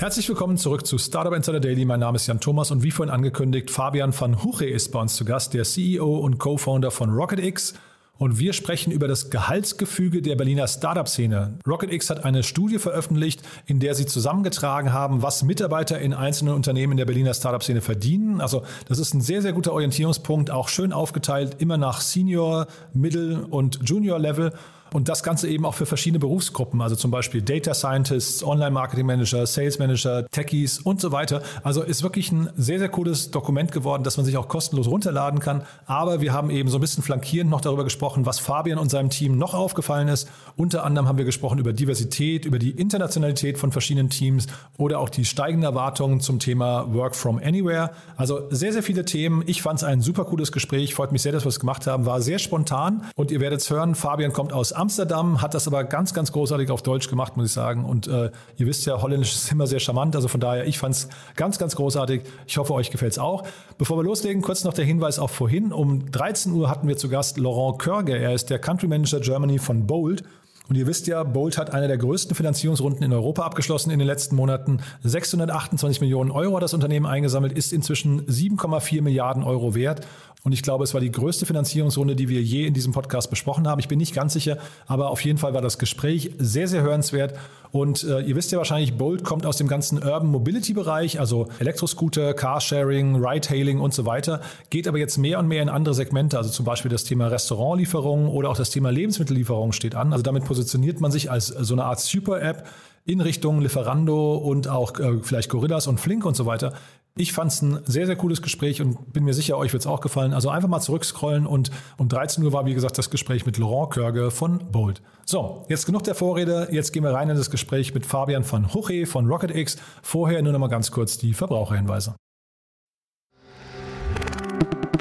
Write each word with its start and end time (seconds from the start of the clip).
Herzlich 0.00 0.28
willkommen 0.28 0.56
zurück 0.58 0.86
zu 0.86 0.96
Startup 0.96 1.34
Insider 1.34 1.58
Daily. 1.58 1.84
Mein 1.84 1.98
Name 1.98 2.14
ist 2.14 2.28
Jan 2.28 2.38
Thomas 2.38 2.70
und 2.70 2.84
wie 2.84 2.92
vorhin 2.92 3.12
angekündigt, 3.12 3.68
Fabian 3.68 4.14
van 4.16 4.44
Huche 4.44 4.64
ist 4.64 4.92
bei 4.92 5.00
uns 5.00 5.16
zu 5.16 5.24
Gast, 5.24 5.54
der 5.54 5.64
CEO 5.64 6.18
und 6.18 6.38
Co-Founder 6.38 6.92
von 6.92 7.10
RocketX. 7.10 7.74
Und 8.16 8.38
wir 8.38 8.52
sprechen 8.52 8.92
über 8.92 9.08
das 9.08 9.28
Gehaltsgefüge 9.30 10.22
der 10.22 10.36
Berliner 10.36 10.68
Startup-Szene. 10.68 11.58
RocketX 11.66 12.10
hat 12.10 12.24
eine 12.24 12.44
Studie 12.44 12.78
veröffentlicht, 12.78 13.42
in 13.66 13.80
der 13.80 13.96
sie 13.96 14.06
zusammengetragen 14.06 14.92
haben, 14.92 15.22
was 15.22 15.42
Mitarbeiter 15.42 15.98
in 15.98 16.14
einzelnen 16.14 16.54
Unternehmen 16.54 16.92
in 16.92 16.98
der 16.98 17.06
Berliner 17.06 17.34
Startup-Szene 17.34 17.80
verdienen. 17.80 18.40
Also 18.40 18.62
das 18.86 19.00
ist 19.00 19.14
ein 19.14 19.20
sehr, 19.20 19.42
sehr 19.42 19.52
guter 19.52 19.72
Orientierungspunkt, 19.72 20.52
auch 20.52 20.68
schön 20.68 20.92
aufgeteilt, 20.92 21.56
immer 21.58 21.76
nach 21.76 22.00
Senior, 22.02 22.68
Middle 22.92 23.48
und 23.48 23.80
Junior 23.82 24.20
Level. 24.20 24.52
Und 24.92 25.08
das 25.08 25.22
Ganze 25.22 25.48
eben 25.48 25.64
auch 25.64 25.74
für 25.74 25.86
verschiedene 25.86 26.18
Berufsgruppen, 26.18 26.80
also 26.80 26.96
zum 26.96 27.10
Beispiel 27.10 27.42
Data 27.42 27.74
Scientists, 27.74 28.42
Online-Marketing-Manager, 28.42 29.46
Sales-Manager, 29.46 30.26
Techies 30.30 30.78
und 30.78 31.00
so 31.00 31.12
weiter. 31.12 31.42
Also 31.62 31.82
ist 31.82 32.02
wirklich 32.02 32.32
ein 32.32 32.50
sehr, 32.56 32.78
sehr 32.78 32.88
cooles 32.88 33.30
Dokument 33.30 33.72
geworden, 33.72 34.04
das 34.04 34.16
man 34.16 34.26
sich 34.26 34.36
auch 34.36 34.48
kostenlos 34.48 34.88
runterladen 34.88 35.40
kann. 35.40 35.62
Aber 35.86 36.20
wir 36.20 36.32
haben 36.32 36.50
eben 36.50 36.68
so 36.68 36.78
ein 36.78 36.80
bisschen 36.80 37.02
flankierend 37.02 37.50
noch 37.50 37.60
darüber 37.60 37.84
gesprochen, 37.84 38.26
was 38.26 38.38
Fabian 38.38 38.78
und 38.78 38.90
seinem 38.90 39.10
Team 39.10 39.38
noch 39.38 39.54
aufgefallen 39.54 40.08
ist. 40.08 40.28
Unter 40.56 40.84
anderem 40.84 41.08
haben 41.08 41.18
wir 41.18 41.24
gesprochen 41.24 41.58
über 41.58 41.72
Diversität, 41.72 42.44
über 42.44 42.58
die 42.58 42.70
Internationalität 42.70 43.58
von 43.58 43.72
verschiedenen 43.72 44.10
Teams 44.10 44.46
oder 44.76 45.00
auch 45.00 45.08
die 45.08 45.24
steigenden 45.24 45.64
Erwartungen 45.64 46.20
zum 46.20 46.38
Thema 46.38 46.92
Work 46.94 47.14
from 47.14 47.38
Anywhere. 47.38 47.90
Also 48.16 48.48
sehr, 48.50 48.72
sehr 48.72 48.82
viele 48.82 49.04
Themen. 49.04 49.42
Ich 49.46 49.62
fand 49.62 49.80
es 49.80 49.84
ein 49.84 50.00
super 50.00 50.24
cooles 50.24 50.52
Gespräch. 50.52 50.94
Freut 50.94 51.12
mich 51.12 51.22
sehr, 51.22 51.32
dass 51.32 51.44
wir 51.44 51.50
es 51.50 51.60
gemacht 51.60 51.86
haben. 51.86 52.06
War 52.06 52.20
sehr 52.20 52.38
spontan. 52.38 53.04
Und 53.16 53.30
ihr 53.30 53.40
werdet 53.40 53.60
es 53.60 53.70
hören, 53.70 53.94
Fabian 53.94 54.32
kommt 54.32 54.52
aus 54.52 54.72
Amsterdam, 54.78 55.42
hat 55.42 55.54
das 55.54 55.66
aber 55.66 55.84
ganz, 55.84 56.14
ganz 56.14 56.32
großartig 56.32 56.70
auf 56.70 56.82
Deutsch 56.82 57.08
gemacht, 57.08 57.36
muss 57.36 57.46
ich 57.46 57.52
sagen. 57.52 57.84
Und 57.84 58.06
äh, 58.06 58.30
ihr 58.56 58.66
wisst 58.66 58.86
ja, 58.86 59.02
Holländisch 59.02 59.34
ist 59.34 59.52
immer 59.52 59.66
sehr 59.66 59.80
charmant. 59.80 60.16
Also 60.16 60.28
von 60.28 60.40
daher, 60.40 60.66
ich 60.66 60.78
fand 60.78 60.94
es 60.94 61.08
ganz, 61.36 61.58
ganz 61.58 61.76
großartig. 61.76 62.22
Ich 62.46 62.56
hoffe, 62.56 62.72
euch 62.74 62.90
gefällt 62.90 63.12
es 63.12 63.18
auch. 63.18 63.44
Bevor 63.76 63.98
wir 63.98 64.04
loslegen, 64.04 64.40
kurz 64.40 64.64
noch 64.64 64.74
der 64.74 64.84
Hinweis 64.84 65.18
auf 65.18 65.30
vorhin. 65.30 65.72
Um 65.72 66.10
13 66.10 66.52
Uhr 66.52 66.70
hatten 66.70 66.88
wir 66.88 66.96
zu 66.96 67.08
Gast 67.08 67.38
Laurent 67.38 67.78
Körge. 67.78 68.16
Er 68.16 68.32
ist 68.32 68.50
der 68.50 68.58
Country 68.58 68.86
Manager 68.86 69.20
Germany 69.20 69.58
von 69.58 69.86
Bold. 69.86 70.24
Und 70.68 70.76
ihr 70.76 70.86
wisst 70.86 71.06
ja, 71.06 71.22
Bolt 71.22 71.56
hat 71.56 71.72
eine 71.72 71.88
der 71.88 71.96
größten 71.96 72.36
Finanzierungsrunden 72.36 73.02
in 73.02 73.12
Europa 73.12 73.42
abgeschlossen 73.42 73.90
in 73.90 73.98
den 73.98 74.06
letzten 74.06 74.36
Monaten. 74.36 74.80
628 75.02 76.02
Millionen 76.02 76.30
Euro 76.30 76.56
hat 76.56 76.62
das 76.62 76.74
Unternehmen 76.74 77.06
eingesammelt, 77.06 77.54
ist 77.56 77.72
inzwischen 77.72 78.26
7,4 78.26 79.00
Milliarden 79.00 79.42
Euro 79.44 79.74
wert. 79.74 80.06
Und 80.44 80.52
ich 80.52 80.62
glaube, 80.62 80.84
es 80.84 80.94
war 80.94 81.00
die 81.00 81.10
größte 81.10 81.46
Finanzierungsrunde, 81.46 82.14
die 82.14 82.28
wir 82.28 82.40
je 82.40 82.66
in 82.66 82.72
diesem 82.72 82.92
Podcast 82.92 83.28
besprochen 83.28 83.66
haben. 83.66 83.80
Ich 83.80 83.88
bin 83.88 83.98
nicht 83.98 84.14
ganz 84.14 84.32
sicher, 84.32 84.58
aber 84.86 85.10
auf 85.10 85.20
jeden 85.22 85.38
Fall 85.38 85.52
war 85.52 85.62
das 85.62 85.78
Gespräch 85.78 86.30
sehr, 86.38 86.68
sehr 86.68 86.82
hörenswert. 86.82 87.34
Und 87.72 88.04
äh, 88.04 88.20
ihr 88.20 88.36
wisst 88.36 88.52
ja 88.52 88.58
wahrscheinlich, 88.58 88.96
Bolt 88.96 89.24
kommt 89.24 89.44
aus 89.44 89.56
dem 89.56 89.66
ganzen 89.66 89.98
Urban 89.98 90.28
Mobility 90.28 90.72
Bereich, 90.72 91.18
also 91.18 91.48
Elektroscooter, 91.58 92.34
Carsharing, 92.34 93.16
Ride-Hailing 93.16 93.80
und 93.80 93.92
so 93.92 94.06
weiter, 94.06 94.40
geht 94.70 94.86
aber 94.86 94.98
jetzt 94.98 95.18
mehr 95.18 95.38
und 95.38 95.48
mehr 95.48 95.62
in 95.62 95.68
andere 95.68 95.94
Segmente, 95.94 96.38
also 96.38 96.50
zum 96.50 96.64
Beispiel 96.64 96.90
das 96.90 97.04
Thema 97.04 97.26
Restaurantlieferung 97.26 98.28
oder 98.28 98.48
auch 98.48 98.56
das 98.56 98.70
Thema 98.70 98.90
Lebensmittellieferung 98.90 99.72
steht 99.72 99.96
an. 99.96 100.12
Also 100.12 100.22
damit 100.22 100.44
positioniert 100.44 101.00
man 101.00 101.10
sich 101.10 101.30
als 101.30 101.48
so 101.48 101.74
eine 101.74 101.84
Art 101.84 102.00
Super-App 102.00 102.66
in 103.08 103.22
Richtung 103.22 103.62
Lieferando 103.62 104.36
und 104.36 104.68
auch 104.68 104.98
äh, 105.00 105.18
vielleicht 105.22 105.48
Gorillas 105.48 105.86
und 105.86 105.98
Flink 105.98 106.26
und 106.26 106.36
so 106.36 106.44
weiter. 106.44 106.74
Ich 107.20 107.32
fand 107.32 107.50
es 107.50 107.62
ein 107.62 107.80
sehr, 107.84 108.06
sehr 108.06 108.14
cooles 108.14 108.42
Gespräch 108.42 108.80
und 108.80 109.12
bin 109.12 109.24
mir 109.24 109.34
sicher, 109.34 109.58
euch 109.58 109.72
wird 109.72 109.82
es 109.82 109.88
auch 109.88 110.00
gefallen. 110.00 110.32
Also 110.32 110.50
einfach 110.50 110.68
mal 110.68 110.78
zurückscrollen 110.78 111.48
und 111.48 111.72
um 111.96 112.08
13 112.08 112.44
Uhr 112.44 112.52
war, 112.52 112.64
wie 112.64 112.74
gesagt, 112.74 112.96
das 112.96 113.10
Gespräch 113.10 113.44
mit 113.44 113.58
Laurent 113.58 113.90
Körge 113.90 114.30
von 114.30 114.70
Bold. 114.70 115.02
So, 115.26 115.66
jetzt 115.68 115.84
genug 115.84 116.04
der 116.04 116.14
Vorrede. 116.14 116.68
Jetzt 116.70 116.92
gehen 116.92 117.02
wir 117.02 117.12
rein 117.12 117.28
in 117.28 117.36
das 117.36 117.50
Gespräch 117.50 117.92
mit 117.92 118.06
Fabian 118.06 118.48
van 118.48 118.72
Huche 118.72 119.04
von 119.04 119.26
RocketX. 119.26 119.78
Vorher 120.00 120.42
nur 120.42 120.52
noch 120.52 120.60
mal 120.60 120.68
ganz 120.68 120.92
kurz 120.92 121.18
die 121.18 121.34
Verbraucherhinweise. 121.34 122.14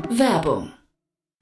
Werbung. 0.09 0.71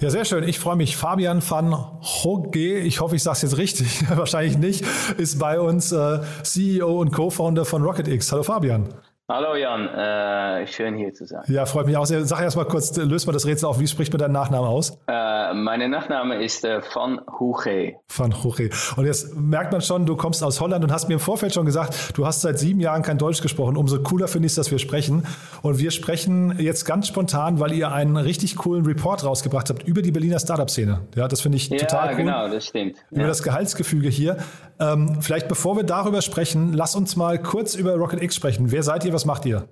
Ja, 0.00 0.08
sehr 0.08 0.24
schön. 0.24 0.44
Ich 0.44 0.58
freue 0.58 0.76
mich. 0.76 0.96
Fabian 0.96 1.42
van 1.46 1.74
Hogge, 2.00 2.78
ich 2.78 3.00
hoffe, 3.00 3.16
ich 3.16 3.22
sage 3.22 3.36
es 3.36 3.42
jetzt 3.42 3.58
richtig, 3.58 4.08
wahrscheinlich 4.16 4.56
nicht, 4.56 4.82
ist 5.18 5.38
bei 5.38 5.60
uns 5.60 5.92
äh, 5.92 6.20
CEO 6.42 6.98
und 6.98 7.12
Co-Founder 7.12 7.66
von 7.66 7.82
RocketX. 7.82 8.32
Hallo 8.32 8.42
Fabian. 8.42 8.94
Hallo 9.32 9.54
Jan, 9.54 9.86
äh, 9.86 10.66
schön 10.66 10.96
hier 10.96 11.14
zu 11.14 11.24
sein. 11.24 11.44
Ja, 11.46 11.64
freut 11.64 11.86
mich 11.86 11.96
auch 11.96 12.04
sehr. 12.04 12.24
Sag 12.24 12.42
erst 12.42 12.56
mal 12.56 12.64
kurz, 12.64 12.96
löst 12.96 13.28
mal 13.28 13.32
das 13.32 13.46
Rätsel 13.46 13.68
auf. 13.68 13.78
Wie 13.78 13.86
spricht 13.86 14.12
man 14.12 14.18
deinen 14.18 14.32
Nachnamen 14.32 14.68
aus? 14.68 14.98
Äh, 15.06 15.54
mein 15.54 15.88
Nachname 15.88 16.42
ist 16.42 16.64
äh, 16.64 16.80
Van 16.92 17.20
Huche. 17.38 17.94
Van 18.08 18.42
Huche. 18.42 18.70
Und 18.96 19.06
jetzt 19.06 19.36
merkt 19.36 19.70
man 19.70 19.82
schon, 19.82 20.04
du 20.04 20.16
kommst 20.16 20.42
aus 20.42 20.60
Holland 20.60 20.82
und 20.82 20.90
hast 20.90 21.06
mir 21.06 21.14
im 21.14 21.20
Vorfeld 21.20 21.54
schon 21.54 21.64
gesagt, 21.64 22.18
du 22.18 22.26
hast 22.26 22.40
seit 22.40 22.58
sieben 22.58 22.80
Jahren 22.80 23.02
kein 23.02 23.18
Deutsch 23.18 23.40
gesprochen. 23.40 23.76
Umso 23.76 24.02
cooler 24.02 24.26
finde 24.26 24.46
ich 24.46 24.50
es, 24.50 24.56
dass 24.56 24.72
wir 24.72 24.80
sprechen. 24.80 25.24
Und 25.62 25.78
wir 25.78 25.92
sprechen 25.92 26.56
jetzt 26.58 26.84
ganz 26.84 27.06
spontan, 27.06 27.60
weil 27.60 27.72
ihr 27.72 27.92
einen 27.92 28.16
richtig 28.16 28.56
coolen 28.56 28.84
Report 28.84 29.24
rausgebracht 29.24 29.70
habt 29.70 29.84
über 29.84 30.02
die 30.02 30.10
Berliner 30.10 30.40
Startup-Szene. 30.40 31.02
Ja, 31.14 31.28
das 31.28 31.40
finde 31.40 31.58
ich 31.58 31.68
ja, 31.68 31.78
total 31.78 32.06
cool. 32.06 32.10
Ja, 32.10 32.16
genau, 32.16 32.48
das 32.48 32.66
stimmt. 32.66 32.96
Über 33.12 33.20
ja. 33.20 33.28
das 33.28 33.44
Gehaltsgefüge 33.44 34.08
hier. 34.08 34.38
Ähm, 34.80 35.18
vielleicht 35.20 35.46
bevor 35.46 35.76
wir 35.76 35.84
darüber 35.84 36.20
sprechen, 36.20 36.72
lass 36.72 36.96
uns 36.96 37.14
mal 37.14 37.38
kurz 37.40 37.76
über 37.76 37.94
RocketX 37.94 38.34
sprechen. 38.34 38.72
Wer 38.72 38.82
seid 38.82 39.04
ihr? 39.04 39.12
Was 39.12 39.19
macht 39.24 39.46
ihr? 39.46 39.68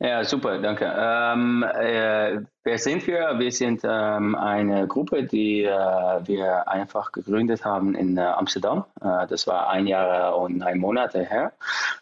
Ja, 0.00 0.22
super, 0.24 0.58
danke. 0.58 0.92
Ähm, 0.96 1.64
äh, 1.64 2.38
wer 2.68 2.78
sind 2.78 3.06
wir? 3.06 3.38
Wir 3.38 3.50
sind 3.50 3.80
ähm, 3.82 4.34
eine 4.34 4.86
Gruppe, 4.86 5.22
die 5.22 5.62
äh, 5.62 5.70
wir 5.70 6.68
einfach 6.68 7.12
gegründet 7.12 7.64
haben 7.64 7.94
in 7.94 8.18
äh, 8.18 8.20
Amsterdam. 8.20 8.84
Äh, 9.00 9.26
das 9.26 9.46
war 9.46 9.70
ein 9.70 9.86
Jahr 9.86 10.36
und 10.36 10.58
neun 10.58 10.78
Monate 10.78 11.24
her. 11.24 11.52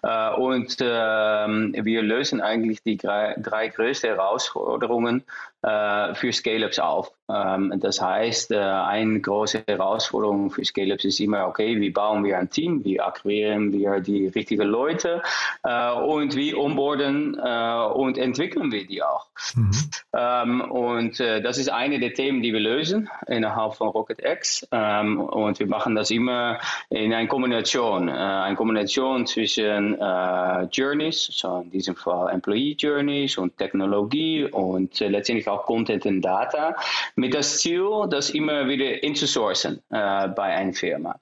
Äh, 0.02 0.34
und 0.34 0.76
ähm, 0.80 1.72
wir 1.78 2.02
lösen 2.02 2.40
eigentlich 2.40 2.82
die 2.82 2.96
drei, 2.96 3.36
drei 3.38 3.68
größten 3.68 4.10
Herausforderungen 4.10 5.22
äh, 5.62 6.14
für 6.14 6.32
Scale-Ups 6.32 6.80
auf. 6.80 7.12
Ähm, 7.28 7.72
das 7.76 8.00
heißt, 8.00 8.52
eine 8.52 9.20
große 9.20 9.62
Herausforderung 9.68 10.50
für 10.50 10.64
Scale-Ups 10.64 11.04
ist 11.04 11.20
immer, 11.20 11.46
okay, 11.46 11.80
wie 11.80 11.90
bauen 11.90 12.24
wir 12.24 12.38
ein 12.38 12.50
Team, 12.50 12.84
wie 12.84 13.00
akquirieren 13.00 13.72
wir 13.72 14.00
die 14.00 14.26
richtigen 14.28 14.66
Leute 14.66 15.22
und 15.62 16.36
wie 16.36 16.54
onboarden 16.54 17.34
und 17.34 18.18
entwickeln 18.18 18.70
wir 18.70 18.86
die 18.86 19.02
auch. 19.02 19.26
Mhm. 19.54 19.70
Ähm, 20.12 20.55
und 20.60 21.20
äh, 21.20 21.40
das 21.40 21.58
ist 21.58 21.68
eine 21.68 21.98
der 21.98 22.14
Themen, 22.14 22.42
die 22.42 22.52
wir 22.52 22.60
lösen 22.60 23.08
innerhalb 23.26 23.74
von 23.74 23.88
RocketX. 23.88 24.66
Ähm, 24.72 25.20
und 25.20 25.58
wir 25.58 25.66
machen 25.66 25.94
das 25.94 26.10
immer 26.10 26.58
in 26.90 27.12
einer 27.12 27.28
Kombination, 27.28 28.08
äh, 28.08 28.12
eine 28.12 28.56
Kombination 28.56 29.26
zwischen 29.26 29.94
äh, 30.00 30.62
Journeys, 30.72 31.28
so 31.32 31.60
in 31.64 31.70
diesem 31.70 31.96
Fall 31.96 32.32
Employee 32.32 32.76
Journeys 32.78 33.38
und 33.38 33.56
Technologie 33.56 34.44
und 34.44 35.00
äh, 35.00 35.08
letztendlich 35.08 35.48
auch 35.48 35.66
Content 35.66 36.06
und 36.06 36.22
Data, 36.22 36.76
mit 37.14 37.34
das 37.34 37.58
Ziel, 37.58 38.06
das 38.10 38.30
immer 38.30 38.68
wieder 38.68 39.02
inzusourcen 39.02 39.82
äh, 39.90 40.28
bei 40.28 40.54
einer 40.54 40.72
Firma. 40.72 41.18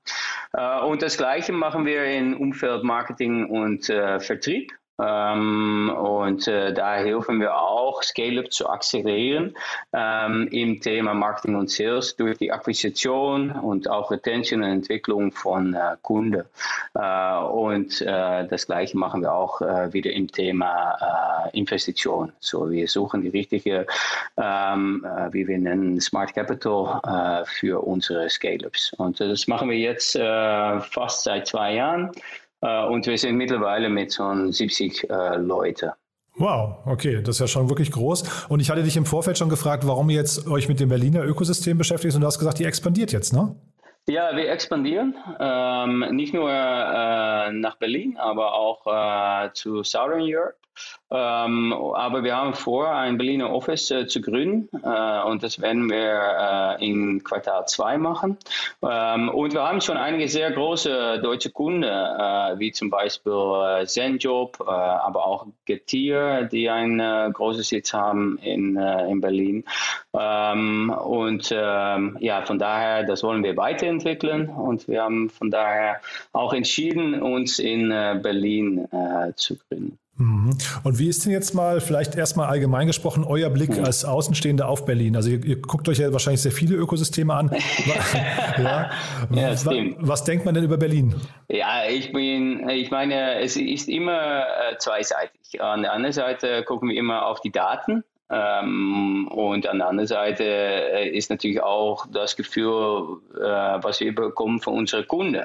Äh, 0.53 0.81
und 0.81 1.03
das 1.03 1.17
Gleiche 1.17 1.53
machen 1.53 1.87
wir 1.87 2.05
im 2.05 2.37
Umfeld 2.41 2.85
Marketing 2.85 3.47
und 3.47 3.85
Vertrieb. 3.85 4.73
Ähm, 5.01 5.93
und 5.97 6.47
äh, 6.47 6.73
da 6.73 6.95
helfen 6.95 7.41
wir 7.41 7.57
auch, 7.57 8.03
Scale-up 8.03 8.53
zu 8.53 8.69
akzelerieren 8.69 9.57
ähm, 9.93 10.49
im 10.53 10.81
Thema 10.81 11.15
Marketing 11.15 11.57
und 11.57 11.71
Sales 11.71 12.15
durch 12.15 12.39
die 12.39 12.53
Akquisition 12.53 13.51
und 13.51 13.91
auch 13.91 14.13
Retention 14.13 14.63
und 14.63 14.71
Entwicklung 14.71 15.33
von 15.33 15.75
äh, 15.75 15.97
Kunden. 16.03 16.45
Äh, 16.95 17.39
und 17.39 18.01
äh, 18.03 18.47
das 18.47 18.67
Gleiche 18.67 18.97
machen 18.97 19.23
wir 19.23 19.33
auch 19.33 19.61
äh, 19.61 19.93
wieder 19.93 20.13
im 20.13 20.31
Thema 20.31 21.51
äh, 21.53 21.59
Investition. 21.59 22.33
So, 22.39 22.71
wir 22.71 22.87
suchen 22.87 23.23
die 23.23 23.29
richtige, 23.29 23.87
ähm, 24.37 25.05
wie 25.31 25.47
wir 25.47 25.59
nennen, 25.59 26.01
Smart 26.01 26.35
Capital 26.35 27.45
für 27.47 27.85
unsere 27.85 28.29
Scale-ups. 28.29 28.93
Und 28.95 29.21
das 29.21 29.47
machen 29.47 29.71
wir 29.71 29.77
jetzt 29.77 30.17
fast 30.17 31.25
seit 31.25 31.47
zwei 31.47 31.75
Jahren. 31.75 32.11
Äh, 32.65 32.87
und 32.87 33.07
wir 33.07 33.19
sind 33.19 33.37
mittlerweile 33.37 33.89
mit 33.89 34.11
so 34.11 34.25
70 34.51 35.11
äh, 35.11 35.37
Leute. 35.37 35.93
Wow, 36.37 36.79
okay, 36.87 37.23
das 37.23 37.37
ist 37.37 37.41
ja 37.41 37.47
schon 37.47 37.69
wirklich 37.69 37.93
groß. 37.93 38.49
Und 38.49 38.61
ich 38.61 38.71
hatte 38.71 38.83
dich 38.83 38.97
im 38.97 39.07
Vorfeld 39.07 39.39
schon 39.39 39.49
gefragt, 39.49 39.87
warum 39.87 40.11
ihr 40.11 40.17
jetzt 40.17 40.49
euch 40.49 40.69
mit 40.69 40.81
dem 40.81 40.89
Berliner 40.89 41.23
Ökosystem 41.25 41.79
beschäftigt 41.79 42.15
und 42.17 42.23
du 42.23 42.27
hast 42.27 42.39
gesagt, 42.39 42.59
ihr 42.59 42.67
expandiert 42.67 43.13
jetzt, 43.13 43.33
ne? 43.33 43.55
Ja, 44.07 44.37
wir 44.37 44.51
expandieren 44.51 45.15
ähm, 45.41 46.05
nicht 46.11 46.35
nur 46.35 46.51
äh, 46.51 47.53
nach 47.53 47.77
Berlin, 47.79 48.17
aber 48.19 48.53
auch 48.53 48.87
äh, 48.87 49.51
zu 49.55 49.83
Southern 49.83 50.21
Europe. 50.21 50.57
Ähm, 51.11 51.73
aber 51.73 52.25
wir 52.25 52.37
haben 52.37 52.55
vor, 52.55 52.91
ein 52.91 53.19
Berliner 53.19 53.51
Office 53.51 53.91
äh, 53.91 54.07
zu 54.07 54.21
gründen 54.21 54.69
äh, 54.83 55.23
und 55.23 55.43
das 55.43 55.61
werden 55.61 55.89
wir 55.89 56.79
äh, 56.81 56.85
in 56.85 57.23
Quartal 57.23 57.67
2 57.67 57.99
machen. 57.99 58.37
Ähm, 58.83 59.29
und 59.29 59.53
wir 59.53 59.63
haben 59.63 59.81
schon 59.81 59.97
einige 59.97 60.29
sehr 60.29 60.51
große 60.51 61.21
deutsche 61.23 61.51
Kunden, 61.51 61.85
äh, 61.85 62.59
wie 62.59 62.73
zum 62.73 62.91
Beispiel 62.91 63.33
äh, 63.33 63.87
Zenjob, 63.87 64.59
äh, 64.61 64.71
aber 64.71 65.27
auch 65.27 65.47
Getir, 65.67 66.49
die 66.51 66.69
einen 66.69 66.99
äh, 66.99 67.31
großen 67.33 67.63
Sitz 67.63 67.93
haben 67.93 68.39
in, 68.43 68.77
in 68.77 69.21
Berlin. 69.21 69.65
Ähm, 70.15 70.91
und 70.91 71.53
ähm, 71.55 72.17
ja, 72.21 72.43
von 72.43 72.59
daher, 72.59 73.05
das 73.05 73.23
wollen 73.23 73.45
wir 73.45 73.57
weiterentwickeln 73.57 74.49
und 74.49 74.89
wir 74.89 75.03
haben 75.03 75.31
von 75.31 75.51
daher 75.51 76.01
auch 76.33 76.53
entschieden, 76.53 77.23
uns 77.23 77.59
in 77.59 77.89
Berlin 77.89 78.89
zu 79.37 79.57
gründen. 79.57 79.99
Mhm. 80.17 80.57
Und 80.85 80.99
wie 80.99 81.09
ist 81.09 81.25
denn 81.25 81.33
jetzt 81.33 81.55
mal, 81.55 81.81
vielleicht 81.81 82.15
erstmal 82.15 82.49
allgemein 82.49 82.87
gesprochen, 82.87 83.25
euer 83.25 83.51
Blick 83.51 83.79
als 83.79 84.05
Außenstehende 84.05 84.67
auf 84.67 84.85
Berlin? 84.85 85.17
Also 85.17 85.31
ihr, 85.31 85.45
ihr 85.45 85.61
guckt 85.61 85.89
euch 85.89 85.99
ja 85.99 86.13
wahrscheinlich 86.13 86.43
sehr 86.43 86.53
viele 86.53 86.77
Ökosysteme 86.77 87.35
an. 87.35 87.51
ja. 88.59 88.91
ja 89.31 89.51
was, 89.51 89.67
was 89.99 90.25
denkt 90.25 90.45
man 90.45 90.55
denn 90.55 90.65
über 90.65 90.77
Berlin? 90.77 91.15
Ja, 91.49 91.85
ich 91.89 92.13
bin, 92.13 92.69
ich 92.69 92.91
meine, 92.91 93.41
es 93.41 93.57
ist 93.57 93.89
immer 93.89 94.43
äh, 94.43 94.79
zweiseitig. 94.79 95.61
An 95.61 95.83
der 95.83 95.93
anderen 95.93 96.13
Seite 96.13 96.63
gucken 96.63 96.91
wir 96.91 96.97
immer 96.97 97.27
auf 97.27 97.41
die 97.41 97.51
Daten 97.51 98.05
ähm, 98.35 99.29
und 99.29 99.69
an 99.69 99.79
der 99.79 99.89
anderen 99.89 100.09
Seite 100.09 100.45
äh, 100.45 101.09
ist 101.09 101.31
natürlich 101.31 101.63
auch 101.63 102.07
das 102.11 102.35
Gefühl, 102.35 103.19
äh, 103.37 103.39
was 103.41 104.01
wir 104.01 104.13
bekommen 104.13 104.61
von 104.61 104.75
unseren 104.75 105.07
Kunden. 105.07 105.45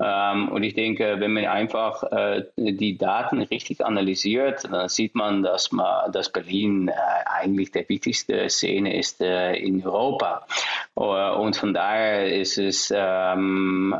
Ähm, 0.00 0.48
und 0.48 0.62
ich 0.62 0.74
denke, 0.74 1.16
wenn 1.18 1.32
man 1.32 1.46
einfach 1.46 2.04
äh, 2.12 2.44
die 2.56 2.96
Daten 2.96 3.42
richtig 3.42 3.84
analysiert, 3.84 4.68
dann 4.70 4.88
sieht 4.88 5.16
man, 5.16 5.42
dass, 5.42 5.72
man, 5.72 6.12
dass 6.12 6.30
Berlin 6.30 6.88
äh, 6.88 6.92
eigentlich 7.26 7.72
der 7.72 7.88
wichtigste 7.88 8.48
Szene 8.48 8.96
ist 8.96 9.20
äh, 9.20 9.54
in 9.54 9.84
Europa. 9.84 10.46
und 10.94 11.56
von 11.56 11.74
daher 11.74 12.32
ist 12.32 12.58
es 12.58 12.92
ähm, 12.94 13.94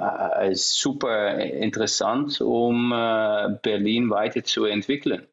super 0.53 1.39
interessant, 1.39 2.41
um 2.41 2.91
Berlin 2.91 4.11
weiterzuentwickeln. 4.11 5.27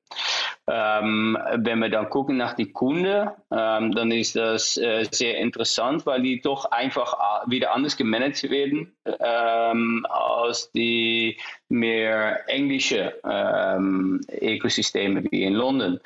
Ähm, 0.72 1.36
wenn 1.56 1.80
wir 1.80 1.90
dann 1.90 2.10
gucken 2.10 2.38
nach 2.38 2.54
die 2.54 2.72
Kunden, 2.72 3.30
ähm, 3.52 3.92
dann 3.92 4.12
ist 4.12 4.36
das 4.36 4.78
äh, 4.78 5.08
sehr 5.10 5.40
interessant, 5.40 6.06
weil 6.06 6.22
die 6.22 6.42
doch 6.42 6.66
einfach 6.66 7.14
äh, 7.14 7.50
wieder 7.50 7.74
anders 7.74 7.98
gemanagt 7.98 8.50
werden 8.52 8.96
ähm, 9.20 10.06
als 10.10 10.72
die 10.72 11.38
mehr 11.70 12.50
englische 12.50 13.14
ähm, 13.24 14.22
Ökosysteme 14.42 15.24
wie 15.32 15.44
in 15.44 15.54
London. 15.54 16.00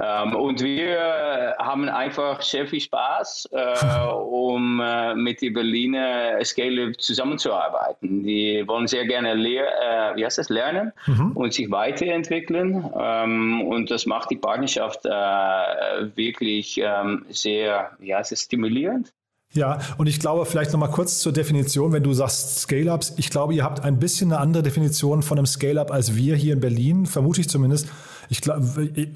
Ähm, 0.00 0.34
und 0.36 0.62
wir 0.62 1.56
haben 1.58 1.88
einfach 1.88 2.42
sehr 2.42 2.66
viel 2.66 2.80
Spaß, 2.80 3.48
äh, 3.52 4.06
um 4.08 4.80
äh, 4.80 5.14
mit 5.14 5.42
den 5.42 5.54
Berliner 5.54 6.44
Scale 6.44 6.92
zusammenzuarbeiten. 6.92 8.22
Die 8.22 8.62
wollen 8.66 8.86
sehr 8.86 9.06
gerne 9.06 9.34
lehr 9.34 9.66
äh, 9.66 10.16
wie 10.16 10.24
heißt 10.24 10.38
das, 10.38 10.48
lernen 10.48 10.92
mhm. 11.06 11.32
und 11.32 11.52
sich 11.52 11.70
weiterentwickeln. 11.70 12.90
Ähm, 12.98 13.62
und 13.62 13.90
das 13.90 14.06
macht 14.06 14.30
die 14.30 14.36
Partnerschaft 14.36 15.04
äh, 15.04 15.10
wirklich 16.16 16.80
ähm, 16.82 17.24
sehr 17.28 17.96
ja, 18.00 18.22
sehr 18.24 18.36
stimulierend. 18.36 19.12
Ja, 19.56 19.78
und 19.98 20.06
ich 20.06 20.20
glaube, 20.20 20.46
vielleicht 20.46 20.72
nochmal 20.72 20.90
kurz 20.90 21.18
zur 21.18 21.32
Definition, 21.32 21.92
wenn 21.92 22.02
du 22.02 22.12
sagst 22.12 22.60
Scale-Ups, 22.60 23.14
ich 23.16 23.30
glaube, 23.30 23.54
ihr 23.54 23.64
habt 23.64 23.82
ein 23.82 23.98
bisschen 23.98 24.32
eine 24.32 24.40
andere 24.40 24.62
Definition 24.62 25.22
von 25.22 25.38
einem 25.38 25.46
Scale-Up 25.46 25.90
als 25.90 26.14
wir 26.14 26.36
hier 26.36 26.52
in 26.52 26.60
Berlin, 26.60 27.06
vermute 27.06 27.40
ich 27.40 27.48
zumindest. 27.48 27.88
Ich 28.28 28.40
glaube, 28.40 28.64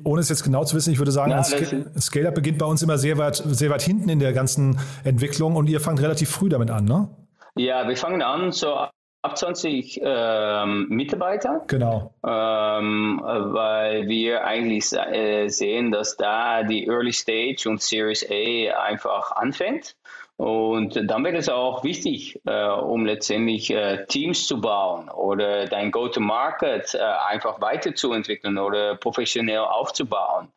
ohne 0.05 0.21
es 0.21 0.29
jetzt 0.29 0.45
genau 0.45 0.65
zu 0.65 0.77
wissen, 0.77 0.93
ich 0.93 0.99
würde 0.99 1.13
sagen, 1.13 1.31
ja, 1.31 1.39
ein 1.39 2.01
Scale-Up 2.01 2.35
beginnt 2.35 2.59
bei 2.59 2.67
uns 2.67 2.83
immer 2.83 2.99
sehr 2.99 3.19
weit, 3.19 3.37
sehr 3.37 3.71
weit 3.71 3.83
hinten 3.83 4.09
in 4.09 4.19
der 4.19 4.33
ganzen 4.33 4.79
Entwicklung 5.05 5.57
und 5.57 5.69
ihr 5.69 5.81
fangt 5.81 6.01
relativ 6.01 6.31
früh 6.31 6.49
damit 6.49 6.71
an, 6.71 6.85
ne? 6.85 7.09
Ja, 7.57 7.89
wir 7.89 7.97
fangen 7.97 8.23
an 8.23 8.53
so 8.53 8.75
ab 9.23 9.37
20 9.37 10.01
ähm, 10.03 10.87
Mitarbeiter. 10.89 11.63
Genau. 11.67 12.15
Ähm, 12.27 13.21
weil 13.23 14.09
wir 14.09 14.45
eigentlich 14.45 14.93
äh, 14.93 15.49
sehen, 15.49 15.91
dass 15.91 16.17
da 16.17 16.63
die 16.63 16.87
Early 16.87 17.13
Stage 17.13 17.69
und 17.69 17.83
Series 17.83 18.27
A 18.31 18.83
einfach 18.83 19.33
anfängt. 19.33 19.97
Und 20.41 20.99
dann 21.05 21.23
wird 21.23 21.35
es 21.35 21.51
auch 21.51 21.85
wichtig, 21.85 22.41
äh, 22.47 22.69
um 22.71 23.05
letztendlich 23.05 23.71
äh, 23.71 24.07
Teams 24.07 24.47
zu 24.47 24.59
bauen 24.59 25.11
oder 25.11 25.67
dein 25.67 25.91
Go-to-Market 25.91 26.95
äh, 26.95 26.99
einfach 27.29 27.61
weiterzuentwickeln 27.61 28.57
oder 28.57 28.97
professionell 28.97 29.59
aufzubauen. 29.59 30.49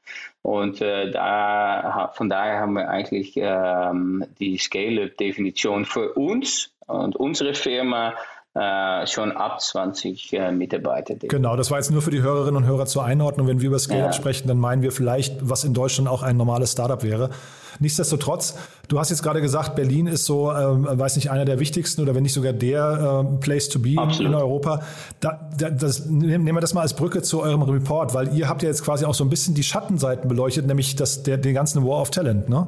Und 0.42 0.80
äh, 0.80 1.12
da, 1.12 2.14
von 2.14 2.30
daher 2.30 2.62
haben 2.62 2.76
wir 2.76 2.88
eigentlich 2.88 3.34
ähm, 3.36 4.24
die 4.40 4.58
Scale-Definition 4.58 5.84
für 5.84 6.14
uns 6.14 6.72
und 6.88 7.18
unsere 7.18 7.54
Firma 7.54 8.14
äh, 8.54 9.06
schon 9.06 9.34
ab 9.34 9.60
20 9.60 10.32
äh, 10.32 10.52
Mitarbeiter. 10.54 11.16
Genau, 11.16 11.58
das 11.58 11.72
war 11.72 11.80
jetzt 11.80 11.92
nur 11.92 12.02
für 12.02 12.12
die 12.12 12.22
Hörerinnen 12.22 12.56
und 12.56 12.66
Hörer 12.66 12.86
zur 12.86 13.04
Einordnung. 13.04 13.48
Wenn 13.50 13.60
wir 13.60 13.68
über 13.68 13.80
Scale-Up 13.80 14.12
ja. 14.12 14.14
sprechen, 14.14 14.48
dann 14.48 14.60
meinen 14.60 14.82
wir 14.82 14.94
vielleicht, 14.94 15.50
was 15.50 15.66
in 15.66 15.74
Deutschland 15.74 16.08
auch 16.08 16.24
ein 16.24 16.38
normales 16.38 16.72
Startup 16.72 17.04
wäre. 17.04 17.32
Nichtsdestotrotz, 17.80 18.56
du 18.88 19.00
hast 19.00 19.10
jetzt 19.10 19.24
gerade 19.24 19.42
gesagt, 19.42 19.76
Berlin 19.76 20.08
ist 20.08 20.26
so, 20.26 20.52
ähm, 20.52 20.88
weiß 20.90 21.16
nicht, 21.16 21.32
einer 21.32 21.46
der 21.46 21.60
wichtigsten 21.60 22.02
oder 22.02 22.16
wenn 22.16 22.24
nicht 22.24 22.34
sogar 22.34 22.54
der 22.54 23.24
ähm, 23.26 23.40
Place 23.40 23.70
to 23.70 23.80
be 23.80 23.96
Absolut. 23.98 24.32
in 24.32 24.36
Europa. 24.36 24.82
Da, 25.20 25.50
da, 25.58 25.70
das, 25.70 26.06
nehmen 26.06 26.46
wir 26.46 26.62
das 26.62 26.74
mal 26.74 26.82
als 26.82 26.94
Brücke 26.94 27.22
zu 27.22 27.42
eurem 27.42 27.62
Report, 27.64 28.14
weil 28.14 28.36
ihr 28.36 28.50
habt 28.50 28.64
ja 28.64 28.70
jetzt 28.70 28.84
quasi 28.84 29.06
auch 29.06 29.16
so 29.16 29.24
ein 29.24 29.30
bisschen 29.30 29.56
die 29.56 29.64
Schattenseiten 29.64 30.28
beleuchtet, 30.28 30.68
nämlich 30.68 30.96
das, 30.96 31.24
der, 31.24 31.38
den 31.38 31.54
ganzen 31.54 31.84
War 31.84 32.02
of 32.02 32.12
Talent, 32.12 32.50
ne? 32.50 32.68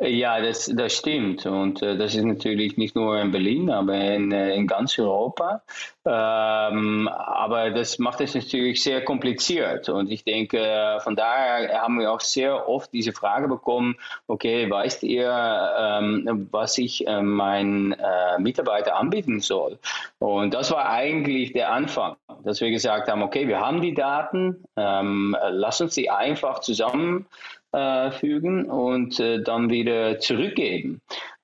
Ja, 0.00 0.40
das, 0.40 0.70
das 0.74 0.94
stimmt. 0.94 1.44
Und 1.46 1.82
äh, 1.82 1.96
das 1.96 2.14
ist 2.14 2.24
natürlich 2.24 2.76
nicht 2.76 2.94
nur 2.94 3.20
in 3.20 3.32
Berlin, 3.32 3.70
aber 3.70 3.94
in, 3.94 4.32
äh, 4.32 4.54
in 4.54 4.66
ganz 4.66 4.98
Europa. 4.98 5.62
Ähm, 6.06 7.08
aber 7.08 7.70
das 7.70 7.98
macht 7.98 8.20
es 8.22 8.34
natürlich 8.34 8.82
sehr 8.82 9.04
kompliziert. 9.04 9.88
Und 9.90 10.10
ich 10.10 10.24
denke, 10.24 10.98
von 11.00 11.16
daher 11.16 11.82
haben 11.82 11.98
wir 11.98 12.10
auch 12.10 12.20
sehr 12.20 12.68
oft 12.68 12.92
diese 12.92 13.12
Frage 13.12 13.48
bekommen, 13.48 13.96
okay, 14.26 14.70
weißt 14.70 15.02
ihr, 15.02 15.30
ähm, 15.78 16.48
was 16.50 16.78
ich 16.78 17.06
äh, 17.06 17.20
meinen 17.20 17.92
äh, 17.92 18.38
Mitarbeiter 18.38 18.96
anbieten 18.96 19.40
soll? 19.40 19.78
Und 20.18 20.54
das 20.54 20.70
war 20.70 20.88
eigentlich 20.88 21.52
der 21.52 21.72
Anfang, 21.72 22.16
dass 22.42 22.60
wir 22.62 22.70
gesagt 22.70 23.08
haben, 23.08 23.22
okay, 23.22 23.46
wir 23.48 23.60
haben 23.60 23.82
die 23.82 23.94
Daten, 23.94 24.64
ähm, 24.76 25.36
lass 25.50 25.80
uns 25.82 25.94
sie 25.94 26.08
einfach 26.08 26.60
zusammen 26.60 27.26
äh, 27.72 28.10
fügen 28.12 28.70
und 28.70 29.20
äh, 29.20 29.42
dann 29.42 29.70
wieder 29.70 30.18
zurückgeben, 30.18 31.00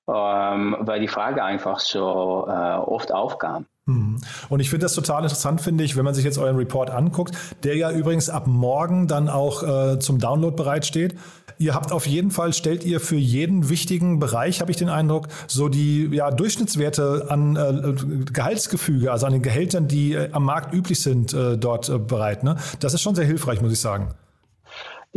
ähm, 0.07 0.75
weil 0.79 0.99
die 0.99 1.07
Frage 1.07 1.43
einfach 1.43 1.79
so 1.79 2.47
äh, 2.47 2.77
oft 2.77 3.13
aufkam. 3.13 3.65
Mhm. 3.87 4.17
Und 4.49 4.59
ich 4.59 4.69
finde 4.69 4.85
das 4.85 4.93
total 4.93 5.23
interessant, 5.23 5.61
finde 5.61 5.83
ich, 5.83 5.95
wenn 5.95 6.03
man 6.03 6.13
sich 6.13 6.25
jetzt 6.25 6.37
euren 6.37 6.57
Report 6.57 6.89
anguckt, 6.89 7.35
der 7.63 7.75
ja 7.75 7.91
übrigens 7.91 8.29
ab 8.29 8.45
morgen 8.45 9.07
dann 9.07 9.29
auch 9.29 9.63
äh, 9.63 9.99
zum 9.99 10.19
Download 10.19 10.55
bereitsteht. 10.55 11.15
Ihr 11.57 11.73
habt 11.73 11.91
auf 11.91 12.05
jeden 12.05 12.29
Fall, 12.29 12.53
stellt 12.53 12.85
ihr 12.85 12.99
für 12.99 13.15
jeden 13.15 13.69
wichtigen 13.69 14.19
Bereich, 14.19 14.61
habe 14.61 14.69
ich 14.69 14.77
den 14.77 14.89
Eindruck, 14.89 15.27
so 15.47 15.69
die 15.69 16.07
ja, 16.11 16.29
Durchschnittswerte 16.29 17.27
an 17.29 17.55
äh, 17.55 18.31
Gehaltsgefüge, 18.31 19.11
also 19.11 19.25
an 19.25 19.33
den 19.33 19.41
Gehältern, 19.41 19.87
die 19.87 20.13
äh, 20.13 20.29
am 20.33 20.43
Markt 20.43 20.73
üblich 20.73 21.01
sind, 21.01 21.33
äh, 21.33 21.57
dort 21.57 21.89
äh, 21.89 21.97
bereit. 21.97 22.43
Ne? 22.43 22.57
Das 22.79 22.93
ist 22.93 23.01
schon 23.01 23.15
sehr 23.15 23.25
hilfreich, 23.25 23.61
muss 23.61 23.71
ich 23.71 23.79
sagen. 23.79 24.13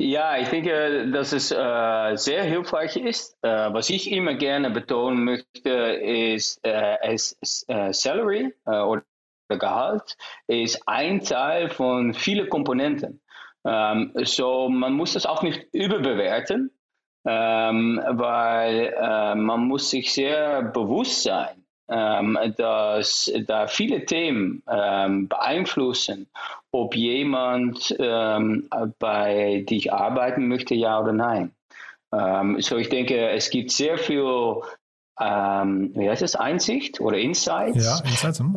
Ja, 0.02 0.38
ich 0.38 0.48
denke, 0.48 1.10
dass 1.12 1.32
es 1.32 1.50
äh, 1.52 2.16
sehr 2.16 2.42
hilfreich 2.44 2.96
ist. 2.96 3.36
Äh, 3.42 3.70
was 3.74 3.90
ich 3.90 4.10
immer 4.10 4.32
gerne 4.32 4.70
betonen 4.70 5.24
möchte, 5.24 5.68
ist, 5.68 6.58
äh, 6.64 6.96
es, 7.02 7.36
äh, 7.68 7.92
Salary 7.92 8.54
äh, 8.64 8.78
oder 8.80 9.04
Gehalt 9.50 10.16
ist 10.46 10.80
ein 10.88 11.20
Teil 11.20 11.68
von 11.68 12.14
vielen 12.14 12.48
Komponenten. 12.48 13.20
Ähm, 13.66 14.12
so, 14.22 14.70
man 14.70 14.94
muss 14.94 15.12
das 15.12 15.26
auch 15.26 15.42
nicht 15.42 15.66
überbewerten, 15.72 16.70
ähm, 17.26 18.00
weil 18.08 18.94
äh, 18.96 19.34
man 19.34 19.66
muss 19.68 19.90
sich 19.90 20.14
sehr 20.14 20.62
bewusst 20.62 21.24
sein, 21.24 21.66
ähm, 21.90 22.38
dass 22.56 23.32
da 23.46 23.66
viele 23.66 24.04
Themen 24.06 24.62
ähm, 24.70 25.28
beeinflussen, 25.28 26.28
ob 26.72 26.94
jemand 26.94 27.94
ähm, 27.98 28.68
bei 28.98 29.64
dich 29.68 29.92
arbeiten 29.92 30.48
möchte, 30.48 30.74
ja 30.74 31.00
oder 31.00 31.12
nein. 31.12 31.52
Ähm, 32.12 32.60
so, 32.60 32.76
ich 32.76 32.88
denke, 32.88 33.30
es 33.30 33.50
gibt 33.50 33.70
sehr 33.70 33.98
viel 33.98 34.22
ähm, 35.20 35.92
wie 35.94 36.08
heißt 36.08 36.22
es, 36.22 36.34
Einsicht 36.34 37.00
oder 37.00 37.18
Insights. 37.18 37.84
Ja, 37.84 37.98
Insights, 38.08 38.40
hm, 38.40 38.56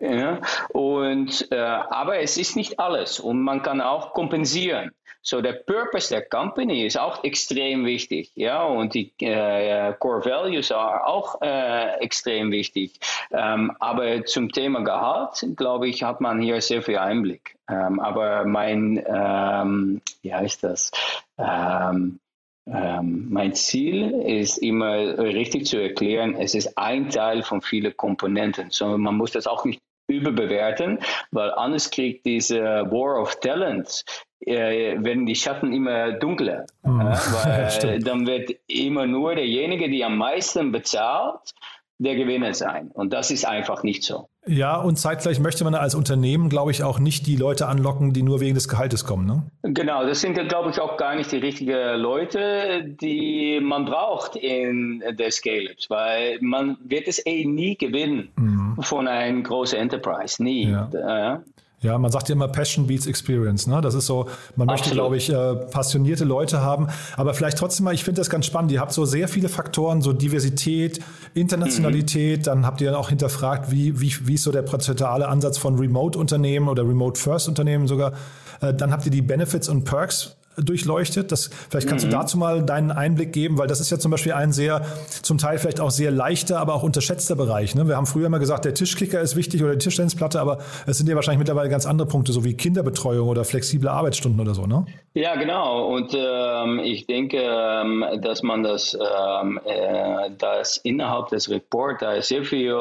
ja. 0.00 0.10
ja 0.10 0.40
und, 0.70 1.48
äh, 1.50 1.56
aber 1.56 2.18
es 2.18 2.36
ist 2.36 2.56
nicht 2.56 2.80
alles 2.80 3.20
und 3.20 3.40
man 3.40 3.62
kann 3.62 3.80
auch 3.80 4.12
kompensieren. 4.12 4.92
So, 5.24 5.40
der 5.40 5.52
Purpose 5.52 6.08
der 6.08 6.28
Company 6.28 6.84
ist 6.84 6.98
auch 6.98 7.22
extrem 7.22 7.84
wichtig, 7.86 8.32
ja, 8.34 8.64
und 8.64 8.92
die 8.94 9.12
äh, 9.20 9.92
Core 10.00 10.24
Values 10.24 10.68
sind 10.68 10.76
auch 10.76 11.40
äh, 11.40 12.00
extrem 12.00 12.50
wichtig. 12.50 12.98
Ähm, 13.30 13.72
aber 13.78 14.24
zum 14.24 14.50
Thema 14.50 14.82
Gehalt, 14.82 15.46
glaube 15.54 15.88
ich, 15.88 16.02
hat 16.02 16.20
man 16.20 16.42
hier 16.42 16.60
sehr 16.60 16.82
viel 16.82 16.98
Einblick. 16.98 17.56
Ähm, 17.70 18.00
aber 18.00 18.44
mein, 18.46 19.00
ähm, 19.06 20.00
wie 20.22 20.34
heißt 20.34 20.64
das? 20.64 20.90
Ähm, 21.38 22.18
ähm, 22.66 23.26
mein 23.30 23.54
Ziel 23.54 24.12
ist 24.24 24.58
immer 24.58 25.18
richtig 25.18 25.66
zu 25.66 25.78
erklären, 25.78 26.36
es 26.36 26.54
ist 26.54 26.78
ein 26.78 27.10
Teil 27.10 27.42
von 27.42 27.60
vielen 27.60 27.96
Komponenten. 27.96 28.70
So, 28.70 28.96
man 28.96 29.16
muss 29.16 29.32
das 29.32 29.46
auch 29.46 29.64
nicht 29.64 29.80
überbewerten, 30.08 30.98
weil 31.30 31.50
anders 31.52 31.90
kriegt 31.90 32.26
diese 32.26 32.60
War 32.60 33.20
of 33.20 33.40
Talents, 33.40 34.04
äh, 34.40 34.96
werden 35.02 35.26
die 35.26 35.34
Schatten 35.34 35.72
immer 35.72 36.12
dunkler. 36.12 36.66
Mhm. 36.82 37.00
Ja, 37.00 37.12
weil 37.80 38.00
dann 38.00 38.26
wird 38.26 38.50
immer 38.66 39.06
nur 39.06 39.34
derjenige, 39.34 39.90
der 39.90 40.06
am 40.06 40.18
meisten 40.18 40.72
bezahlt, 40.72 41.52
der 41.98 42.16
Gewinner 42.16 42.54
sein. 42.54 42.90
Und 42.92 43.12
das 43.12 43.30
ist 43.30 43.46
einfach 43.46 43.82
nicht 43.82 44.02
so. 44.02 44.28
Ja, 44.46 44.80
und 44.80 44.96
zeitgleich 44.96 45.38
möchte 45.38 45.62
man 45.62 45.74
als 45.74 45.94
Unternehmen, 45.94 46.48
glaube 46.48 46.72
ich, 46.72 46.82
auch 46.82 46.98
nicht 46.98 47.26
die 47.28 47.36
Leute 47.36 47.68
anlocken, 47.68 48.12
die 48.12 48.22
nur 48.22 48.40
wegen 48.40 48.54
des 48.54 48.66
Gehaltes 48.66 49.04
kommen. 49.04 49.24
Ne? 49.24 49.44
Genau, 49.62 50.04
das 50.04 50.20
sind, 50.20 50.34
glaube 50.48 50.70
ich, 50.70 50.80
auch 50.80 50.96
gar 50.96 51.14
nicht 51.14 51.30
die 51.30 51.36
richtigen 51.36 52.00
Leute, 52.00 52.84
die 53.00 53.60
man 53.62 53.84
braucht 53.84 54.34
in 54.34 55.02
der 55.16 55.30
Scale-Ups, 55.30 55.90
weil 55.90 56.38
man 56.40 56.76
wird 56.82 57.06
es 57.06 57.24
eh 57.24 57.44
nie 57.44 57.76
gewinnen 57.76 58.30
mhm. 58.36 58.82
von 58.82 59.06
einem 59.06 59.44
großen 59.44 59.78
Enterprise, 59.78 60.42
nie. 60.42 60.70
Ja. 60.70 61.42
Ja, 61.82 61.98
man 61.98 62.12
sagt 62.12 62.28
ja 62.28 62.34
immer 62.34 62.48
Passion 62.48 62.86
beats 62.86 63.06
Experience. 63.06 63.66
Ne? 63.66 63.80
Das 63.80 63.94
ist 63.94 64.06
so, 64.06 64.28
man 64.56 64.68
Absolut. 64.68 64.68
möchte, 64.68 64.94
glaube 64.94 65.16
ich, 65.16 65.30
äh, 65.30 65.54
passionierte 65.70 66.24
Leute 66.24 66.62
haben. 66.62 66.86
Aber 67.16 67.34
vielleicht 67.34 67.58
trotzdem 67.58 67.84
mal, 67.84 67.94
ich 67.94 68.04
finde 68.04 68.20
das 68.20 68.30
ganz 68.30 68.46
spannend. 68.46 68.70
Ihr 68.70 68.80
habt 68.80 68.92
so 68.92 69.04
sehr 69.04 69.26
viele 69.28 69.48
Faktoren, 69.48 70.00
so 70.00 70.12
Diversität, 70.12 71.00
Internationalität. 71.34 72.40
Mhm. 72.40 72.44
Dann 72.44 72.66
habt 72.66 72.80
ihr 72.80 72.90
dann 72.90 73.00
auch 73.00 73.08
hinterfragt, 73.08 73.70
wie, 73.70 74.00
wie, 74.00 74.14
wie 74.26 74.34
ist 74.34 74.44
so 74.44 74.52
der 74.52 74.62
prozentuale 74.62 75.26
Ansatz 75.28 75.58
von 75.58 75.76
Remote-Unternehmen 75.76 76.68
oder 76.68 76.84
Remote-First-Unternehmen 76.84 77.88
sogar. 77.88 78.12
Äh, 78.60 78.74
dann 78.74 78.92
habt 78.92 79.04
ihr 79.04 79.12
die 79.12 79.22
Benefits 79.22 79.68
und 79.68 79.84
Perks 79.84 80.36
durchleuchtet. 80.56 81.32
Das, 81.32 81.50
vielleicht 81.70 81.88
kannst 81.88 82.04
mhm. 82.06 82.10
du 82.10 82.16
dazu 82.16 82.38
mal 82.38 82.62
deinen 82.62 82.90
Einblick 82.90 83.32
geben, 83.32 83.58
weil 83.58 83.66
das 83.66 83.80
ist 83.80 83.90
ja 83.90 83.98
zum 83.98 84.10
Beispiel 84.10 84.32
ein 84.32 84.52
sehr, 84.52 84.84
zum 85.22 85.38
Teil 85.38 85.58
vielleicht 85.58 85.80
auch 85.80 85.90
sehr 85.90 86.10
leichter, 86.10 86.58
aber 86.58 86.74
auch 86.74 86.82
unterschätzter 86.82 87.36
Bereich. 87.36 87.74
Ne? 87.74 87.88
Wir 87.88 87.96
haben 87.96 88.06
früher 88.06 88.26
immer 88.26 88.38
gesagt, 88.38 88.64
der 88.64 88.74
Tischkicker 88.74 89.20
ist 89.20 89.36
wichtig 89.36 89.62
oder 89.62 89.72
die 89.72 89.78
Tischtennisplatte, 89.78 90.40
aber 90.40 90.58
es 90.86 90.98
sind 90.98 91.08
ja 91.08 91.14
wahrscheinlich 91.14 91.38
mittlerweile 91.38 91.68
ganz 91.68 91.86
andere 91.86 92.08
Punkte, 92.08 92.32
so 92.32 92.44
wie 92.44 92.54
Kinderbetreuung 92.54 93.28
oder 93.28 93.44
flexible 93.44 93.88
Arbeitsstunden 93.88 94.40
oder 94.40 94.54
so, 94.54 94.66
ne? 94.66 94.86
Ja, 95.14 95.36
genau. 95.36 95.86
Und 95.88 96.14
ähm, 96.14 96.80
ich 96.80 97.06
denke, 97.06 97.38
ähm, 97.38 98.04
dass 98.22 98.42
man 98.42 98.62
das, 98.62 98.94
ähm, 98.94 99.60
äh, 99.64 100.30
das 100.38 100.78
innerhalb 100.78 101.28
des 101.28 101.50
Reports 101.50 102.00
da 102.00 102.20
sehr 102.22 102.44
viel 102.44 102.74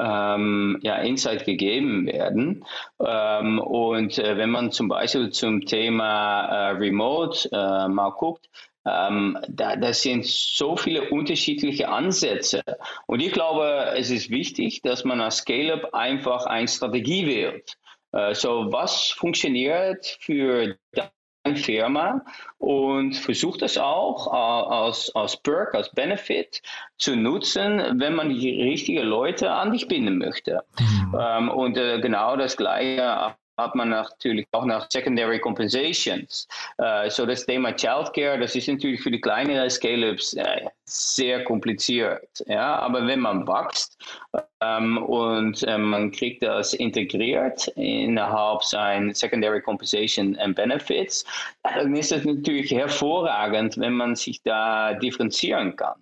ähm, 0.00 0.78
ja, 0.82 0.96
Insight 0.96 1.44
gegeben 1.44 2.06
werden. 2.06 2.64
Ähm, 3.04 3.58
und 3.58 4.18
äh, 4.18 4.36
wenn 4.36 4.50
man 4.50 4.72
zum 4.72 4.88
Beispiel 4.88 5.30
zum 5.30 5.66
Thema 5.66 6.42
äh, 6.42 6.70
Remote 6.72 7.48
äh, 7.52 7.88
mal 7.88 8.10
guckt, 8.10 8.48
ähm, 8.86 9.38
da, 9.48 9.76
das 9.76 10.02
sind 10.02 10.24
so 10.26 10.76
viele 10.76 11.10
unterschiedliche 11.10 11.88
Ansätze. 11.88 12.62
Und 13.06 13.20
ich 13.20 13.32
glaube, 13.32 13.92
es 13.96 14.10
ist 14.10 14.30
wichtig, 14.30 14.80
dass 14.82 15.04
man 15.04 15.20
als 15.20 15.38
Scale-up 15.38 15.92
einfach 15.92 16.46
eine 16.46 16.68
Strategie 16.68 17.26
wählt. 17.26 17.76
Äh, 18.12 18.34
so, 18.34 18.72
was 18.72 19.10
funktioniert 19.10 20.16
für 20.20 20.76
Firma 21.56 22.22
und 22.58 23.16
versucht 23.16 23.62
es 23.62 23.78
auch 23.78 24.32
äh, 24.32 24.74
als, 24.74 25.10
als 25.14 25.36
Perk, 25.38 25.74
als 25.74 25.90
Benefit 25.90 26.62
zu 26.98 27.16
nutzen, 27.16 27.98
wenn 27.98 28.14
man 28.14 28.28
die 28.28 28.62
richtigen 28.62 29.04
Leute 29.04 29.50
an 29.50 29.72
dich 29.72 29.88
binden 29.88 30.18
möchte. 30.18 30.62
Mhm. 30.78 31.18
Ähm, 31.18 31.48
und 31.48 31.78
äh, 31.78 32.00
genau 32.00 32.36
das 32.36 32.56
Gleiche 32.56 33.34
hat 33.60 33.74
man 33.74 33.90
natürlich 33.90 34.46
auch 34.52 34.64
nach 34.64 34.86
Secondary 34.90 35.38
Compensations. 35.38 36.48
Uh, 36.78 37.08
so 37.08 37.26
das 37.26 37.46
Thema 37.46 37.74
Childcare, 37.74 38.38
das 38.38 38.54
ist 38.54 38.68
natürlich 38.68 39.02
für 39.02 39.10
die 39.10 39.20
kleineren 39.20 39.70
Scale-Ups 39.70 40.34
äh, 40.34 40.66
sehr 40.84 41.44
kompliziert. 41.44 42.28
Ja? 42.46 42.76
Aber 42.76 43.06
wenn 43.06 43.20
man 43.20 43.46
wächst 43.46 43.96
ähm, 44.60 44.98
und 44.98 45.62
äh, 45.64 45.78
man 45.78 46.10
kriegt 46.10 46.42
das 46.42 46.74
integriert 46.74 47.68
innerhalb 47.76 48.62
seiner 48.64 49.14
Secondary 49.14 49.60
Compensation 49.60 50.36
and 50.38 50.56
Benefits, 50.56 51.24
dann 51.62 51.94
ist 51.94 52.12
es 52.12 52.24
natürlich 52.24 52.70
hervorragend, 52.70 53.78
wenn 53.78 53.94
man 53.94 54.16
sich 54.16 54.42
da 54.42 54.94
differenzieren 54.94 55.76
kann. 55.76 55.96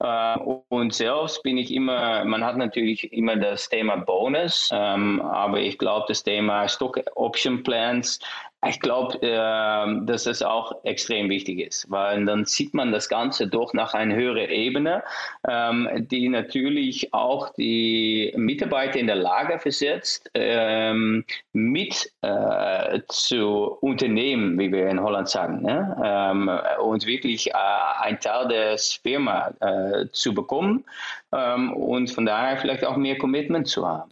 Äh, 0.00 0.38
und 0.68 0.94
selbst 0.94 1.42
bin 1.42 1.58
ich 1.58 1.72
immer, 1.72 2.24
man 2.24 2.44
hat 2.44 2.56
natürlich 2.56 3.12
immer 3.12 3.36
das 3.36 3.68
Thema 3.68 3.96
Bonus, 3.96 4.70
ähm, 4.72 5.20
aber 5.20 5.60
ich 5.60 5.78
glaube, 5.78 6.06
das 6.08 6.22
Thema 6.22 6.68
Stock 6.68 7.00
Option 7.14 7.62
Plans 7.62 8.18
ich 8.66 8.78
glaube, 8.80 9.22
äh, 9.22 10.04
dass 10.04 10.24
das 10.24 10.42
auch 10.42 10.84
extrem 10.84 11.30
wichtig 11.30 11.60
ist, 11.60 11.90
weil 11.90 12.26
dann 12.26 12.44
sieht 12.44 12.74
man 12.74 12.92
das 12.92 13.08
Ganze 13.08 13.46
doch 13.46 13.72
nach 13.72 13.94
einer 13.94 14.14
höheren 14.14 14.50
Ebene, 14.50 15.02
ähm, 15.48 15.88
die 16.10 16.28
natürlich 16.28 17.14
auch 17.14 17.54
die 17.54 18.34
Mitarbeiter 18.36 18.98
in 18.98 19.06
der 19.06 19.16
Lage 19.16 19.58
versetzt, 19.58 20.30
ähm, 20.34 21.24
mit 21.54 22.12
äh, 22.20 23.00
zu 23.08 23.78
unternehmen, 23.80 24.58
wie 24.58 24.70
wir 24.70 24.88
in 24.88 25.00
Holland 25.00 25.28
sagen, 25.30 25.62
ne? 25.62 25.96
ähm, 26.04 26.50
und 26.82 27.06
wirklich 27.06 27.50
äh, 27.50 27.54
ein 28.00 28.20
Teil 28.20 28.48
des 28.48 28.92
Firma 28.92 29.52
äh, 29.60 30.06
zu 30.12 30.34
bekommen 30.34 30.84
ähm, 31.32 31.72
und 31.72 32.10
von 32.10 32.26
daher 32.26 32.58
vielleicht 32.58 32.84
auch 32.84 32.96
mehr 32.96 33.16
Commitment 33.16 33.68
zu 33.68 33.88
haben. 33.88 34.10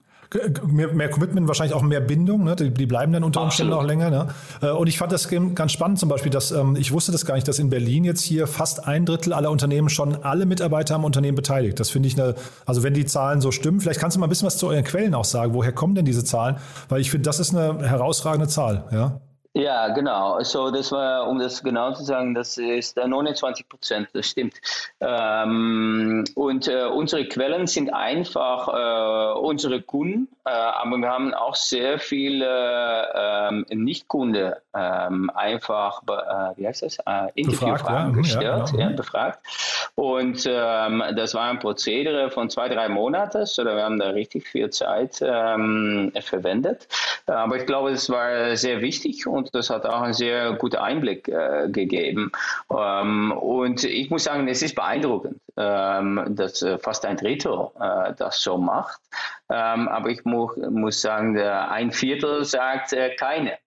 Mehr, 0.67 0.93
mehr, 0.93 1.09
Commitment, 1.09 1.49
wahrscheinlich 1.49 1.75
auch 1.75 1.81
mehr 1.81 2.01
Bindung, 2.01 2.45
ne? 2.45 2.55
die, 2.55 2.71
die, 2.71 2.85
bleiben 2.85 3.15
dann 3.15 3.25
unter 3.25 3.41
Umständen 3.41 3.73
auch 3.73 3.83
länger. 3.83 4.11
Ne? 4.11 4.29
Äh, 4.61 4.71
und 4.73 4.87
ich 4.87 4.99
fand 4.99 5.11
das 5.11 5.29
ganz 5.55 5.73
spannend 5.73 5.99
zum 5.99 6.11
Beispiel, 6.11 6.31
dass 6.31 6.51
ähm, 6.51 6.77
ich 6.77 6.93
wusste 6.93 7.13
das 7.13 7.25
gar 7.25 7.35
nicht, 7.35 7.49
dass 7.49 7.59
in 7.59 7.71
Berlin 7.71 8.05
jetzt 8.05 8.23
hier 8.23 8.47
fast 8.47 8.87
ein 8.87 9.07
Drittel 9.07 9.33
aller 9.33 9.51
Unternehmen 9.51 9.89
schon 9.89 10.23
alle 10.23 10.45
Mitarbeiter 10.45 10.97
am 10.97 11.05
Unternehmen 11.05 11.35
beteiligt. 11.35 11.81
Das 11.81 11.89
finde 11.89 12.09
ich 12.09 12.21
eine, 12.21 12.35
also 12.67 12.83
wenn 12.83 12.93
die 12.93 13.07
Zahlen 13.07 13.41
so 13.41 13.53
stimmen, 13.53 13.81
vielleicht 13.81 14.01
kannst 14.01 14.17
du 14.17 14.21
mal 14.21 14.27
ein 14.27 14.29
bisschen 14.29 14.47
was 14.47 14.59
zu 14.59 14.67
euren 14.67 14.85
Quellen 14.85 15.15
auch 15.15 15.25
sagen. 15.25 15.55
Woher 15.55 15.73
kommen 15.73 15.95
denn 15.95 16.05
diese 16.05 16.25
Zahlen? 16.25 16.57
Weil 16.91 17.01
ich 17.01 17.11
finde, 17.11 17.25
das 17.25 17.41
ist 17.41 17.57
eine 17.57 17.89
herausragende 17.89 18.49
Zahl. 18.49 18.85
Ja? 18.93 19.21
Ja, 19.59 19.89
genau. 19.89 20.35
Also 20.35 20.71
das 20.71 20.93
war, 20.93 21.27
um 21.27 21.41
das 21.41 21.65
genau 21.65 21.93
zu 21.93 22.05
sagen, 22.05 22.33
das 22.33 22.57
ist 22.59 22.97
29 22.97 23.65
äh, 23.65 23.69
Prozent, 23.69 24.09
das 24.13 24.27
stimmt. 24.27 24.55
Ähm, 25.01 26.25
und 26.37 26.69
äh, 26.69 26.85
unsere 26.85 27.25
Quellen 27.27 27.67
sind 27.67 27.93
einfach 27.93 28.69
äh, 28.69 29.41
unsere 29.41 29.83
Kunden, 29.83 30.29
äh, 30.47 30.51
aber 30.51 30.99
wir 30.99 31.09
haben 31.09 31.35
auch 31.35 31.57
sehr 31.57 31.99
viele 31.99 33.09
ähm, 33.17 33.67
Nicht-Kunden 33.71 34.53
ähm, 34.77 35.29
einfach, 35.35 36.03
äh, 36.03 36.57
wie 36.57 36.69
heißt 36.69 36.85
das, 36.85 36.99
äh, 36.99 37.27
Interviewfragen 37.35 38.15
ja, 38.15 38.17
gestellt, 38.17 38.45
ja, 38.45 38.65
genau. 38.65 38.79
ja, 38.79 38.89
befragt. 38.91 39.41
Und 39.97 40.47
ähm, 40.49 41.03
das 41.17 41.35
war 41.35 41.51
ein 41.51 41.59
Prozedere 41.59 42.31
von 42.31 42.49
zwei, 42.49 42.69
drei 42.69 42.89
Monaten, 42.89 43.45
so 43.45 43.65
wir 43.65 43.83
haben 43.83 43.99
da 43.99 44.11
richtig 44.11 44.47
viel 44.47 44.71
Zeit 44.71 45.21
ähm, 45.21 46.13
verwendet. 46.21 46.87
Aber 47.27 47.57
ich 47.57 47.67
glaube, 47.67 47.91
es 47.91 48.09
war 48.09 48.57
sehr 48.57 48.81
wichtig 48.81 49.27
und 49.27 49.48
das 49.53 49.71
hat 49.71 49.87
auch 49.87 50.03
einen 50.03 50.13
sehr 50.13 50.53
guten 50.55 50.77
Einblick 50.77 51.29
äh, 51.29 51.69
gegeben. 51.69 52.33
Ähm, 52.71 53.33
und 53.33 53.85
ich 53.85 54.11
muss 54.11 54.25
sagen, 54.25 54.49
es 54.49 54.63
ist 54.63 54.75
beeindruckend, 54.75 55.41
ähm, 55.57 56.25
dass 56.31 56.63
äh, 56.63 56.79
fast 56.79 57.05
ein 57.05 57.17
Drittel 57.17 57.69
äh, 57.81 58.13
das 58.17 58.43
so 58.43 58.59
macht. 58.59 59.01
Ähm, 59.51 59.89
aber 59.89 60.11
ich 60.11 60.25
mu 60.25 60.51
muss 60.71 61.01
sagen, 61.01 61.39
ein 61.39 61.93
Viertel 61.93 62.45
sagt 62.45 62.93
äh, 62.93 63.15
keine. 63.15 63.59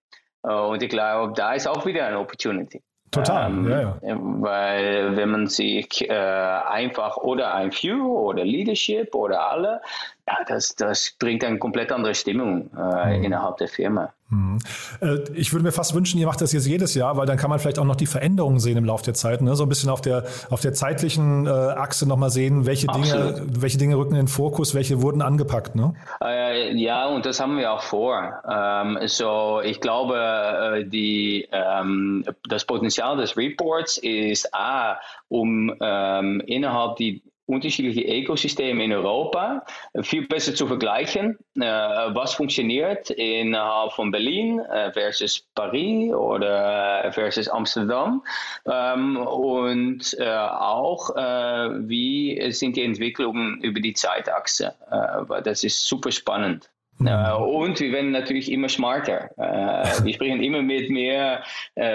Äh, 0.44 0.54
und 0.54 0.84
ich 0.84 0.90
glaube, 0.90 1.34
da 1.36 1.54
ist 1.54 1.68
auch 1.68 1.86
wieder 1.86 2.06
eine 2.06 2.20
Opportunity. 2.20 2.82
Total, 3.12 3.52
ähm, 3.52 3.70
ja, 3.70 3.98
ja. 4.02 4.18
Weil 4.22 5.18
wenn 5.18 5.32
man 5.32 5.48
sich 5.48 6.10
äh, 6.10 6.14
einfach 6.14 7.18
oder 7.18 7.54
ein 7.54 7.72
View 7.74 8.08
oder 8.08 8.46
Leadership 8.46 9.14
oder 9.14 9.52
alle, 9.52 9.82
ja, 10.28 10.38
das, 10.48 10.76
das 10.76 11.14
bringt 11.20 11.44
eine 11.44 11.60
komplett 11.60 11.92
andere 11.92 12.16
Stimmung 12.16 12.72
äh, 12.78 13.18
mhm. 13.18 13.26
innerhalb 13.26 13.58
der 13.58 13.68
Firma. 13.68 14.14
Mhm. 14.32 14.60
Äh, 15.02 15.18
ich 15.34 15.52
würde 15.52 15.64
mir 15.64 15.72
fast 15.72 15.94
wünschen, 15.94 16.20
ihr 16.20 16.26
macht 16.26 16.42
das 16.42 16.54
jetzt 16.54 16.66
jedes 16.66 16.96
Jahr, 16.96 17.18
weil 17.18 17.26
dann 17.26 17.38
kann 17.38 17.50
man 17.50 17.60
vielleicht 17.60 17.80
auch 17.80 17.86
noch 17.86 17.98
die 17.98 18.06
Veränderungen 18.06 18.60
sehen 18.60 18.78
im 18.78 18.86
Laufe 18.86 19.04
der 19.04 19.14
Zeit. 19.14 19.42
Ne? 19.42 19.56
So 19.56 19.64
ein 19.64 19.70
bisschen 19.70 19.90
auf 19.90 20.02
der, 20.02 20.26
auf 20.50 20.62
der 20.62 20.74
zeitlichen 20.74 21.46
äh, 21.46 21.50
Achse 21.50 22.08
nochmal 22.08 22.30
sehen, 22.30 22.66
welche 22.66 22.88
Dinge, 22.88 23.44
welche 23.46 23.78
Dinge 23.78 23.98
rücken 23.98 24.12
in 24.12 24.22
den 24.22 24.28
Fokus, 24.28 24.74
welche 24.74 25.02
wurden 25.02 25.22
angepackt. 25.22 25.76
Ne? 25.76 25.94
Äh, 26.24 26.76
ja, 26.78 27.08
und 27.08 27.26
das 27.26 27.40
haben 27.40 27.58
wir 27.58 27.74
auch 27.74 27.82
vor. 27.82 28.42
Ähm, 28.50 29.00
so, 29.06 29.62
ich 29.64 29.82
glaube, 29.82 30.16
äh, 30.18 30.86
die, 30.86 31.48
ähm, 31.52 32.26
das 32.48 32.64
Potenzial 32.66 33.18
des 33.18 33.36
Reports 33.36 33.98
ist 33.98 34.54
A, 34.54 34.98
um 35.28 35.76
ähm, 35.82 36.42
innerhalb 36.46 36.96
die 36.96 37.22
unterschiedliche 37.52 38.02
Ökosysteme 38.02 38.84
in 38.84 38.94
Europa 38.94 39.64
viel 40.02 40.28
besser 40.28 40.56
zu 40.56 40.68
vergleichen. 40.68 41.38
Äh, 41.56 41.62
was 41.62 42.34
funktioniert 42.34 43.10
innerhalb 43.10 43.92
von 43.92 44.10
Berlin 44.12 44.60
äh, 44.60 44.92
versus 44.94 45.46
Paris 45.54 46.14
oder 46.14 47.12
versus 47.12 47.50
Amsterdam 47.50 48.24
ähm, 48.66 49.18
und 49.18 50.16
äh, 50.18 50.26
auch 50.26 51.10
wie 51.10 52.52
sind 52.52 52.76
die 52.76 52.84
Entwicklungen 52.84 53.60
über 53.62 53.80
die 53.80 53.94
Zeitachse. 53.94 54.74
das 55.44 55.64
ist 55.64 55.86
super 55.88 56.12
spannend. 56.12 56.70
Mhm. 57.00 57.08
und 57.08 57.80
wir 57.80 57.92
werden 57.92 58.12
natürlich 58.12 58.52
immer 58.52 58.70
smarter. 58.70 59.32
wir 59.36 60.14
sprechen 60.14 60.42
immer 60.42 60.62
mit 60.62 60.90
mehr 60.90 61.44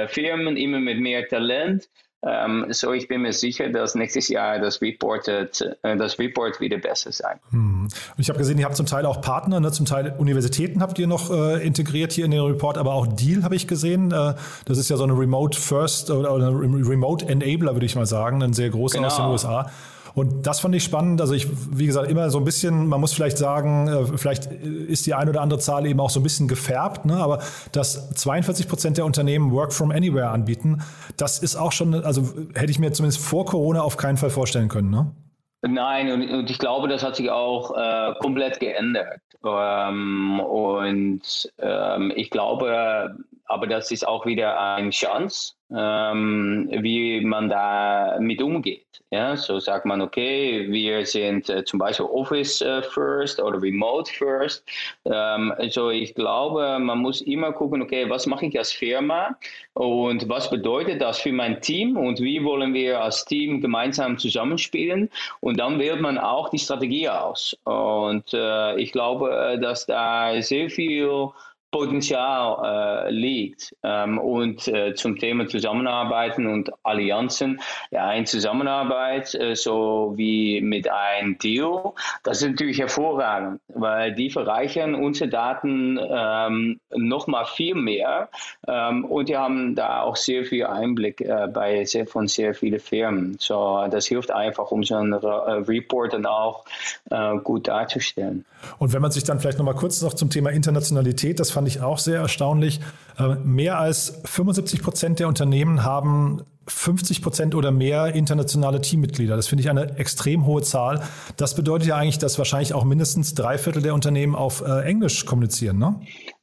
Firmen, 0.09 0.57
immer 0.57 0.81
mit 0.81 0.99
mehr 0.99 1.27
Talent. 1.29 1.89
Ähm, 2.23 2.67
so, 2.71 2.93
ich 2.93 3.09
bin 3.09 3.23
mir 3.23 3.33
sicher, 3.33 3.69
dass 3.69 3.95
nächstes 3.95 4.29
Jahr 4.29 4.59
das, 4.59 4.81
Reported, 4.81 5.77
äh, 5.83 5.97
das 5.97 6.19
Report 6.19 6.61
wieder 6.61 6.79
besser 6.79 7.13
sein. 7.13 7.39
Hm. 7.51 7.89
Ich 8.17 8.29
habe 8.29 8.39
gesehen, 8.39 8.59
ihr 8.59 8.65
habt 8.65 8.77
zum 8.77 8.87
Teil 8.87 9.07
auch 9.07 9.21
Partner, 9.21 9.61
ne? 9.61 9.71
zum 9.71 9.87
Teil 9.87 10.15
Universitäten 10.19 10.81
habt 10.81 10.99
ihr 10.99 11.07
noch 11.07 11.31
äh, 11.31 11.65
integriert 11.65 12.13
hier 12.13 12.25
in 12.25 12.31
den 12.31 12.41
Report, 12.41 12.79
aber 12.79 12.95
auch 12.95 13.07
Deal 13.07 13.45
habe 13.45 13.55
ich 13.55 13.69
gesehen. 13.69 14.13
Äh, 14.13 14.35
das 14.65 14.79
ist 14.79 14.89
ja 14.89 14.97
so 14.97 15.05
eine 15.05 15.13
Remote 15.13 15.59
First 15.59 16.11
oder, 16.11 16.33
oder 16.33 16.49
Remote 16.49 17.27
Enabler, 17.27 17.75
würde 17.75 17.87
ich 17.87 17.95
mal 17.95 18.07
sagen, 18.07 18.43
ein 18.43 18.55
sehr 18.55 18.71
großer 18.71 18.99
genau. 18.99 19.09
aus 19.09 19.17
den 19.17 19.23
genau. 19.23 19.33
USA. 19.33 19.71
Und 20.17 20.47
das 20.47 20.61
fand 20.61 20.75
ich 20.75 20.83
spannend. 20.83 21.21
Also 21.21 21.35
ich, 21.35 21.47
wie 21.71 21.85
gesagt, 21.85 22.11
immer 22.11 22.31
so 22.31 22.39
ein 22.39 22.45
bisschen, 22.45 22.87
man 22.87 23.03
muss 23.03 23.13
vielleicht 23.13 23.37
sagen, 23.37 23.87
äh, 23.87 24.17
vielleicht 24.17 24.47
ist 24.47 25.05
die 25.05 25.13
ein 25.13 25.29
oder 25.29 25.43
andere 25.43 25.61
Zahl 25.61 25.85
eben 25.85 26.01
auch 26.01 26.09
so 26.09 26.21
ein 26.21 26.23
bisschen 26.23 26.49
gefärbt, 26.49 27.05
ne? 27.05 27.19
aber 27.19 27.41
dass 27.73 28.15
42 28.15 28.67
Prozent 28.67 28.97
der 28.97 29.05
Unternehmen 29.05 29.53
Work 29.53 29.75
from 29.75 29.91
Anywhere 29.91 30.31
anbieten, 30.31 30.83
das 31.19 31.39
ist 31.39 31.55
auch 31.55 31.71
schon, 31.71 31.93
also 31.95 32.23
hätte 32.55 32.71
ich 32.71 32.79
mir 32.79 32.93
zumindest 32.93 33.23
vor 33.23 33.45
Corona 33.45 33.83
auf 33.83 33.99
keinen 33.99 34.17
Fall 34.17 34.31
vorstellen 34.31 34.69
können. 34.69 34.89
Ne? 34.89 35.13
Nein, 35.61 36.11
und, 36.11 36.31
und, 36.31 36.51
ich 36.51 36.59
glaube, 36.59 36.89
das 36.89 37.03
hat 37.03 37.17
sich 37.17 37.31
auch 37.31 37.77
äh, 37.77 38.15
komplett 38.21 38.59
geändert. 38.59 39.21
Ähm, 39.45 40.41
und 40.41 41.53
ähm, 41.59 42.11
ich 42.17 42.31
glaube, 42.31 43.17
aber 43.47 43.67
das 43.67 43.91
ist 43.91 44.07
auch 44.07 44.26
wieder 44.26 44.61
eine 44.61 44.91
Chance, 44.91 45.55
ähm, 45.75 46.69
wie 46.71 47.21
man 47.21 47.49
da 47.49 48.17
mit 48.21 48.43
umgeht. 48.43 48.87
Ja, 49.11 49.37
so 49.37 49.61
sagt 49.61 49.87
man, 49.87 50.00
okay, 50.00 50.67
wir 50.69 51.07
sind 51.07 51.49
äh, 51.49 51.65
zum 51.65 51.79
Beispiel 51.79 52.07
Office 52.07 52.61
äh, 52.61 52.83
First 52.83 53.41
oder 53.41 53.62
Remote 53.62 54.12
First. 54.12 54.65
Ähm, 55.05 55.55
also 55.59 55.91
ich 55.91 56.15
glaube, 56.15 56.79
man 56.81 56.99
muss 56.99 57.21
immer 57.21 57.53
gucken, 57.53 57.83
okay, 57.83 58.11
was 58.11 58.26
mache 58.26 58.47
ich 58.47 58.59
als 58.59 58.73
Firma 58.73 59.37
und 59.75 60.29
was 60.29 60.50
bedeutet 60.50 61.00
das 61.00 61.21
für 61.21 61.33
mein 61.33 61.61
Team 61.61 61.97
und 61.97 62.21
wie 62.21 62.43
wollen 62.43 62.75
wir 62.75 63.00
als 63.00 63.25
Team 63.25 63.61
gemeinsam 63.61 64.19
zusammenspielen 64.19 65.09
und 65.41 65.61
dann 65.61 65.79
wählt 65.79 66.00
man 66.00 66.19
auch 66.19 66.49
die 66.49 66.59
Strategie 66.59 67.09
aus. 67.09 67.57
Und 67.65 68.35
äh, 68.35 68.76
ich 68.76 68.91
glaube, 68.91 69.57
dass 69.62 69.87
da 69.87 70.41
sehr 70.43 70.69
viel 70.69 71.31
Potenzial 71.71 73.07
äh, 73.07 73.11
liegt. 73.11 73.75
Ähm, 73.83 74.19
und 74.19 74.69
äh, 74.69 74.95
zum 74.95 75.19
Thema 75.19 75.47
Zusammenarbeiten 75.49 76.47
und 76.47 76.71
Allianzen, 76.83 77.61
ja, 77.91 78.13
in 78.13 78.27
Zusammenarbeit, 78.27 79.35
äh, 79.35 79.55
so 79.55 80.15
wie 80.17 80.61
mit 80.61 80.89
einem 80.91 81.39
Deal, 81.39 81.93
das 82.23 82.43
ist 82.43 82.49
natürlich 82.50 82.79
hervorragend, 82.79 83.61
weil 83.69 84.15
die 84.15 84.31
verreichern 84.31 84.95
unsere 84.95 85.29
Daten 85.29 85.99
ähm, 86.00 86.81
noch 86.95 87.26
mal 87.26 87.45
viel 87.45 87.75
mehr 87.75 88.29
ähm, 88.67 89.05
und 89.05 89.29
die 89.29 89.37
haben 89.37 89.75
da 89.75 90.02
auch 90.02 90.17
sehr 90.17 90.45
viel 90.45 90.67
Einblick 90.67 91.21
äh, 91.21 91.49
bei 91.52 91.85
sehr, 91.85 92.07
von 92.07 92.29
sehr 92.29 92.55
vielen 92.55 92.81
Firmen. 92.81 93.37
So, 93.39 93.87
das 93.91 94.07
hilft 94.07 94.31
einfach, 94.31 94.71
um 94.71 94.83
so 94.83 94.97
einen 94.97 95.13
äh, 95.13 95.17
Report 95.17 96.13
dann 96.13 96.26
auch 96.26 96.65
äh, 97.11 97.37
gut 97.39 97.69
darzustellen. 97.69 98.45
Und 98.79 98.93
wenn 98.93 99.02
man 99.02 99.11
sich 99.11 99.25
dann 99.25 99.41
vielleicht 99.41 99.59
noch 99.59 99.65
mal 99.65 99.75
kurz 99.75 100.02
noch 100.02 100.15
zum 100.15 100.31
Thema 100.31 100.50
Internationalität, 100.50 101.41
das 101.41 101.50
fand 101.56 101.69
ich 101.69 101.80
auch 101.80 101.99
sehr 101.99 102.21
erstaunlich. 102.21 102.80
Äh, 103.19 103.36
mehr 103.36 103.78
als 103.78 104.21
75 104.26 104.82
Prozent 104.82 105.21
der 105.21 105.26
Unternehmen 105.26 105.84
haben 105.84 106.42
50 106.66 107.23
Prozent 107.23 107.54
oder 107.54 107.71
mehr 107.71 108.14
internationale 108.14 108.82
Teammitglieder. 108.82 109.36
Das 109.36 109.49
finde 109.49 109.62
ich 109.62 109.71
eine 109.71 109.97
extrem 109.99 110.45
hohe 110.45 110.60
Zahl. 110.60 111.02
Das 111.38 111.54
bedeutet 111.54 111.88
ja 111.88 111.97
eigentlich, 111.97 112.19
dass 112.19 112.36
wahrscheinlich 112.36 112.75
auch 112.75 112.84
mindestens 112.84 113.32
drei 113.32 113.56
Viertel 113.56 113.80
der 113.80 113.95
Unternehmen 113.95 114.34
auf 114.34 114.60
äh, 114.60 114.82
Englisch 114.82 115.25
kommunizieren, 115.25 115.78
ne? 115.78 115.99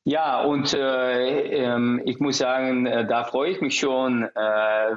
Ja, 0.06 0.44
und 0.44 0.74
äh, 0.74 1.64
ähm, 1.64 2.02
ich 2.04 2.20
muss 2.20 2.38
sagen, 2.38 2.86
äh, 2.86 3.08
da 3.08 3.24
freue 3.24 3.52
ich 3.52 3.62
mich 3.62 3.80
schon, 3.80 4.24
äh, 4.24 4.30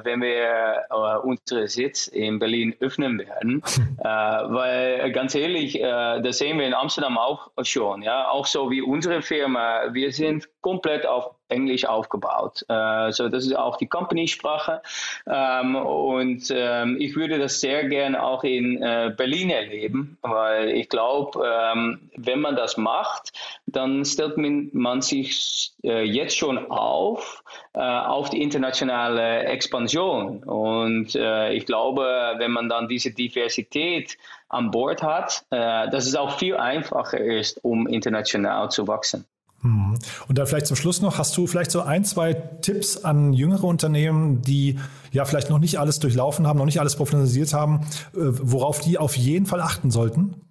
wenn 0.03 0.21
wir 0.21 0.83
äh, 0.89 1.17
unsere 1.25 1.69
Sitz 1.69 2.07
in 2.07 2.39
Berlin 2.39 2.75
öffnen 2.81 3.17
werden, 3.17 3.63
äh, 3.99 4.03
weil 4.03 5.09
ganz 5.13 5.33
ehrlich, 5.33 5.81
äh, 5.81 6.21
das 6.21 6.39
sehen 6.39 6.59
wir 6.59 6.67
in 6.67 6.73
Amsterdam 6.73 7.17
auch 7.17 7.51
schon, 7.63 8.01
ja, 8.01 8.27
auch 8.27 8.45
so 8.45 8.69
wie 8.69 8.81
unsere 8.81 9.21
Firma, 9.21 9.93
wir 9.93 10.11
sind 10.11 10.49
komplett 10.59 11.05
auf 11.05 11.36
Englisch 11.49 11.85
aufgebaut. 11.85 12.65
Äh, 12.67 13.11
so 13.11 13.29
das 13.29 13.45
ist 13.45 13.55
auch 13.55 13.77
die 13.77 13.87
Company-Sprache 13.87 14.81
ähm, 15.27 15.75
und 15.75 16.51
ähm, 16.51 16.97
ich 16.99 17.15
würde 17.15 17.39
das 17.39 17.59
sehr 17.59 17.87
gerne 17.87 18.21
auch 18.23 18.43
in 18.43 18.81
äh, 18.81 19.13
Berlin 19.15 19.49
erleben, 19.49 20.17
weil 20.21 20.69
ich 20.69 20.89
glaube, 20.89 21.47
ähm, 21.47 22.09
wenn 22.15 22.41
man 22.41 22.55
das 22.55 22.77
macht, 22.77 23.33
dann 23.65 24.05
stellt 24.05 24.37
man 24.37 25.01
sich 25.01 25.71
äh, 25.83 26.03
jetzt 26.03 26.37
schon 26.37 26.69
auf 26.71 27.43
äh, 27.73 27.79
auf 27.79 28.29
die 28.29 28.41
internationale 28.41 29.45
Expansion 29.45 30.43
und 30.43 31.15
äh, 31.15 31.53
ich 31.53 31.65
glaube, 31.65 32.35
wenn 32.37 32.51
man 32.51 32.69
dann 32.69 32.87
diese 32.87 33.11
Diversität 33.11 34.17
an 34.49 34.71
Bord 34.71 35.03
hat, 35.03 35.45
äh, 35.49 35.89
dass 35.89 36.05
es 36.07 36.15
auch 36.15 36.37
viel 36.37 36.55
einfacher 36.55 37.19
ist, 37.19 37.63
um 37.63 37.87
international 37.87 38.69
zu 38.71 38.87
wachsen. 38.87 39.25
Mhm. 39.67 39.99
Und 40.27 40.37
dann 40.37 40.47
vielleicht 40.47 40.67
zum 40.67 40.75
Schluss 40.75 41.01
noch, 41.01 41.17
hast 41.17 41.35
du 41.37 41.47
vielleicht 41.47 41.71
so 41.71 41.81
ein, 41.81 42.05
zwei 42.05 42.33
Tipps 42.33 43.03
an 43.03 43.33
jüngere 43.33 43.65
Unternehmen, 43.65 44.41
die 44.41 44.79
ja 45.11 45.25
vielleicht 45.25 45.49
noch 45.49 45.59
nicht 45.59 45.79
alles 45.79 45.99
durchlaufen 45.99 46.47
haben, 46.47 46.57
noch 46.57 46.65
nicht 46.65 46.79
alles 46.79 46.95
professionalisiert 46.95 47.53
haben, 47.53 47.81
äh, 48.13 48.19
worauf 48.19 48.79
die 48.79 48.97
auf 48.97 49.15
jeden 49.17 49.45
Fall 49.45 49.61
achten 49.61 49.91
sollten? 49.91 50.41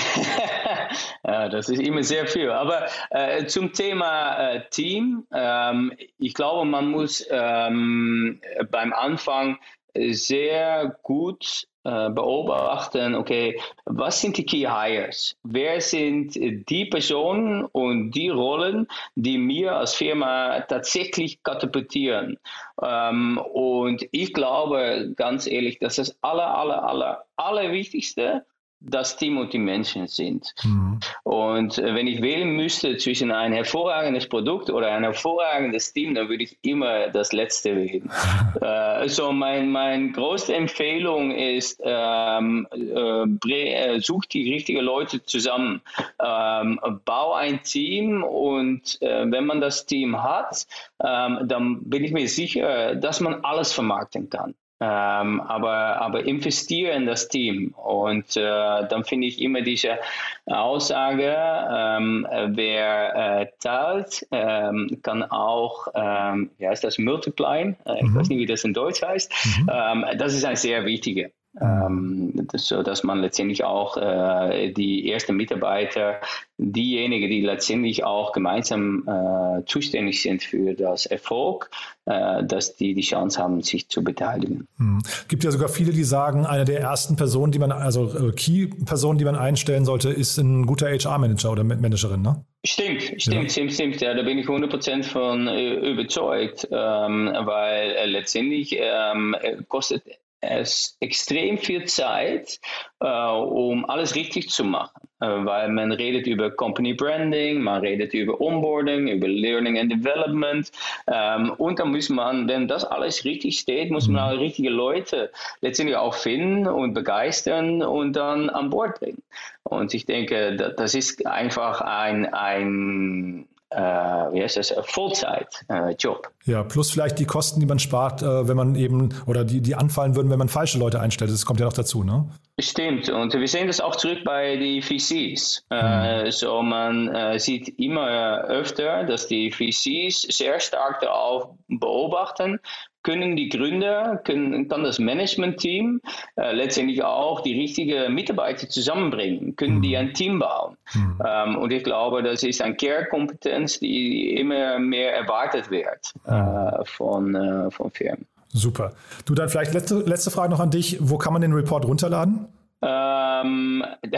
ja, 1.24 1.48
das 1.48 1.68
ist 1.68 1.80
immer 1.80 2.02
sehr 2.02 2.26
viel. 2.26 2.50
Aber 2.50 2.86
äh, 3.10 3.46
zum 3.46 3.72
Thema 3.72 4.36
äh, 4.36 4.68
Team, 4.70 5.26
ähm, 5.32 5.92
ich 6.18 6.34
glaube, 6.34 6.64
man 6.66 6.90
muss 6.90 7.26
ähm, 7.30 8.40
beim 8.70 8.92
Anfang 8.92 9.58
sehr 9.94 10.96
gut 11.02 11.66
äh, 11.82 12.10
beobachten, 12.10 13.14
okay, 13.14 13.58
was 13.86 14.20
sind 14.20 14.36
die 14.36 14.44
Key 14.44 14.66
Hires? 14.68 15.36
Wer 15.42 15.80
sind 15.80 16.34
die 16.34 16.84
Personen 16.84 17.64
und 17.64 18.10
die 18.10 18.28
Rollen, 18.28 18.86
die 19.14 19.38
mir 19.38 19.76
als 19.76 19.94
Firma 19.94 20.60
tatsächlich 20.60 21.42
katapultieren? 21.42 22.38
Ähm, 22.82 23.38
und 23.54 24.06
ich 24.12 24.34
glaube 24.34 25.14
ganz 25.16 25.46
ehrlich, 25.46 25.78
dass 25.78 25.96
das 25.96 26.18
aller, 26.22 26.54
aller, 26.54 26.82
aller, 26.84 27.24
aller 27.36 27.72
Wichtigste 27.72 28.44
das 28.80 29.16
Team 29.16 29.38
und 29.38 29.52
die 29.52 29.58
Menschen 29.58 30.06
sind. 30.06 30.54
Mhm. 30.64 31.00
Und 31.22 31.78
äh, 31.78 31.94
wenn 31.94 32.06
ich 32.06 32.22
wählen 32.22 32.50
müsste 32.50 32.96
zwischen 32.96 33.30
ein 33.30 33.52
hervorragendes 33.52 34.28
Produkt 34.28 34.70
oder 34.70 34.92
ein 34.92 35.04
hervorragendes 35.04 35.92
Team, 35.92 36.14
dann 36.14 36.28
würde 36.28 36.44
ich 36.44 36.58
immer 36.62 37.08
das 37.08 37.32
Letzte 37.32 37.76
wählen. 37.76 38.10
äh, 38.60 38.64
also 38.64 39.32
mein, 39.32 39.70
meine 39.70 40.12
größte 40.12 40.54
Empfehlung 40.54 41.30
ist, 41.30 41.80
ähm, 41.84 42.66
äh, 42.72 43.24
äh, 43.50 44.00
such 44.00 44.26
die 44.26 44.52
richtigen 44.52 44.80
Leute 44.80 45.22
zusammen, 45.22 45.82
ähm, 46.22 46.80
bau 47.04 47.34
ein 47.34 47.62
Team 47.62 48.22
und 48.24 49.00
äh, 49.02 49.30
wenn 49.30 49.46
man 49.46 49.60
das 49.60 49.86
Team 49.86 50.22
hat, 50.22 50.66
ähm, 51.04 51.40
dann 51.44 51.82
bin 51.82 52.04
ich 52.04 52.12
mir 52.12 52.28
sicher, 52.28 52.94
dass 52.94 53.20
man 53.20 53.44
alles 53.44 53.72
vermarkten 53.72 54.30
kann. 54.30 54.54
Ähm, 54.82 55.42
aber, 55.42 56.00
aber 56.00 56.24
investiere 56.24 56.92
in 56.92 57.04
das 57.04 57.28
Team. 57.28 57.74
Und 57.74 58.36
äh, 58.36 58.40
dann 58.88 59.04
finde 59.04 59.26
ich 59.26 59.40
immer 59.42 59.60
diese 59.60 59.98
Aussage, 60.46 61.36
ähm, 61.36 62.26
wer 62.30 63.40
äh, 63.40 63.46
teilt, 63.60 64.26
ähm, 64.32 64.98
kann 65.02 65.22
auch, 65.22 65.88
ähm, 65.94 66.50
wie 66.56 66.66
heißt 66.66 66.82
das, 66.82 66.98
multiplyen? 66.98 67.76
Äh, 67.84 67.96
ich 67.96 68.02
mhm. 68.04 68.14
weiß 68.14 68.28
nicht, 68.30 68.38
wie 68.38 68.46
das 68.46 68.64
in 68.64 68.72
Deutsch 68.72 69.02
heißt. 69.02 69.30
Mhm. 69.44 69.70
Ähm, 69.70 70.04
das 70.16 70.32
ist 70.32 70.44
ein 70.44 70.56
sehr 70.56 70.86
wichtiger. 70.86 71.28
Ähm, 71.60 72.46
das, 72.52 72.68
so 72.68 72.82
dass 72.82 73.02
man 73.02 73.20
letztendlich 73.20 73.64
auch 73.64 73.96
äh, 73.96 74.72
die 74.72 75.10
ersten 75.10 75.36
Mitarbeiter, 75.36 76.20
diejenigen, 76.58 77.28
die 77.28 77.40
letztendlich 77.40 78.04
auch 78.04 78.32
gemeinsam 78.32 79.02
äh, 79.08 79.64
zuständig 79.64 80.22
sind 80.22 80.44
für 80.44 80.74
das 80.74 81.06
Erfolg, 81.06 81.70
äh, 82.04 82.44
dass 82.44 82.76
die 82.76 82.94
die 82.94 83.00
Chance 83.02 83.42
haben, 83.42 83.62
sich 83.62 83.88
zu 83.88 84.04
beteiligen. 84.04 84.68
Hm. 84.76 85.02
Gibt 85.26 85.42
ja 85.42 85.50
sogar 85.50 85.68
viele, 85.68 85.92
die 85.92 86.04
sagen, 86.04 86.46
eine 86.46 86.64
der 86.64 86.80
ersten 86.80 87.16
Personen, 87.16 87.50
die 87.50 87.58
man, 87.58 87.72
also 87.72 88.28
äh, 88.28 88.32
Key-Personen, 88.32 89.18
die 89.18 89.24
man 89.24 89.34
einstellen 89.34 89.84
sollte, 89.84 90.10
ist 90.10 90.38
ein 90.38 90.66
guter 90.66 90.86
HR-Manager 90.86 91.50
oder 91.50 91.64
Managerin, 91.64 92.22
ne? 92.22 92.44
Stimmt, 92.64 93.02
stimmt, 93.02 93.44
ja. 93.44 93.48
stimmt, 93.48 93.72
stimmt. 93.72 94.00
Ja, 94.00 94.14
da 94.14 94.22
bin 94.22 94.38
ich 94.38 94.46
100% 94.46 95.02
von 95.02 95.48
äh, 95.48 95.74
überzeugt, 95.90 96.68
ähm, 96.70 97.32
weil 97.40 97.90
äh, 97.92 98.06
letztendlich 98.06 98.76
ähm, 98.78 99.34
kostet 99.68 100.04
es 100.06 100.16
extrem 100.40 101.58
viel 101.58 101.84
Zeit, 101.84 102.60
äh, 103.00 103.06
um 103.06 103.84
alles 103.88 104.14
richtig 104.14 104.48
zu 104.48 104.64
machen, 104.64 105.08
äh, 105.20 105.26
weil 105.26 105.68
man 105.68 105.92
redet 105.92 106.26
über 106.26 106.50
Company 106.50 106.94
Branding, 106.94 107.60
man 107.60 107.82
redet 107.82 108.14
über 108.14 108.40
Onboarding, 108.40 109.08
über 109.08 109.28
Learning 109.28 109.78
and 109.78 109.92
Development 109.92 110.70
ähm, 111.06 111.50
und 111.58 111.78
dann 111.78 111.90
muss 111.90 112.08
man, 112.08 112.48
wenn 112.48 112.68
das 112.68 112.84
alles 112.84 113.24
richtig 113.24 113.58
steht, 113.58 113.90
muss 113.90 114.08
man 114.08 114.34
auch 114.34 114.40
richtige 114.40 114.70
Leute 114.70 115.30
letztendlich 115.60 115.96
auch 115.98 116.14
finden 116.14 116.66
und 116.66 116.94
begeistern 116.94 117.82
und 117.82 118.14
dann 118.14 118.48
an 118.48 118.70
Bord 118.70 119.00
bringen. 119.00 119.22
Und 119.62 119.94
ich 119.94 120.06
denke, 120.06 120.56
das 120.56 120.94
ist 120.94 121.26
einfach 121.26 121.80
ein, 121.82 122.32
ein 122.32 123.46
wie 123.70 124.42
heißt 124.42 124.56
das, 124.56 124.74
Vollzeitjob. 124.82 126.30
Äh, 126.46 126.50
ja, 126.50 126.62
plus 126.64 126.90
vielleicht 126.90 127.18
die 127.18 127.24
Kosten, 127.24 127.60
die 127.60 127.66
man 127.66 127.78
spart, 127.78 128.22
äh, 128.22 128.48
wenn 128.48 128.56
man 128.56 128.74
eben, 128.74 129.14
oder 129.26 129.44
die, 129.44 129.60
die 129.60 129.74
anfallen 129.74 130.16
würden, 130.16 130.30
wenn 130.30 130.38
man 130.38 130.48
falsche 130.48 130.78
Leute 130.78 131.00
einstellt. 131.00 131.30
Das 131.30 131.46
kommt 131.46 131.60
ja 131.60 131.66
noch 131.66 131.72
dazu, 131.72 132.02
ne? 132.02 132.28
Stimmt, 132.58 133.08
und 133.08 133.32
wir 133.32 133.48
sehen 133.48 133.68
das 133.68 133.80
auch 133.80 133.96
zurück 133.96 134.18
bei 134.24 134.56
den 134.56 134.82
VCs. 134.82 135.64
Mhm. 135.70 136.30
so 136.30 136.60
man 136.62 137.38
sieht 137.38 137.78
immer 137.78 138.44
öfter, 138.44 139.04
dass 139.04 139.28
die 139.28 139.50
VCs 139.50 140.22
sehr 140.36 140.60
stark 140.60 141.00
darauf 141.00 141.48
beobachten, 141.68 142.60
können 143.02 143.36
die 143.36 143.48
Gründer, 143.48 144.20
können, 144.24 144.68
kann 144.68 144.84
das 144.84 144.98
Management-Team 144.98 146.00
äh, 146.36 146.52
letztendlich 146.52 147.02
auch 147.02 147.40
die 147.40 147.58
richtigen 147.58 148.14
Mitarbeiter 148.14 148.68
zusammenbringen, 148.68 149.56
können 149.56 149.76
mhm. 149.76 149.82
die 149.82 149.96
ein 149.96 150.14
Team 150.14 150.38
bauen. 150.38 150.76
Mhm. 150.94 151.22
Ähm, 151.24 151.56
und 151.56 151.72
ich 151.72 151.84
glaube, 151.84 152.22
das 152.22 152.42
ist 152.42 152.60
eine 152.60 152.76
Care-Kompetenz, 152.76 153.80
die 153.80 154.34
immer 154.36 154.78
mehr 154.78 155.14
erwartet 155.14 155.70
wird 155.70 156.12
mhm. 156.26 156.32
äh, 156.32 156.84
von, 156.84 157.34
äh, 157.34 157.70
von 157.70 157.90
Firmen. 157.90 158.26
Super. 158.52 158.92
Du, 159.26 159.34
dann 159.34 159.48
vielleicht 159.48 159.74
letzte, 159.74 160.00
letzte 160.00 160.30
Frage 160.30 160.50
noch 160.50 160.60
an 160.60 160.70
dich. 160.70 160.98
Wo 161.00 161.18
kann 161.18 161.32
man 161.32 161.40
den 161.40 161.52
Report 161.52 161.84
runterladen? 161.84 162.48
Ähm, 162.82 163.84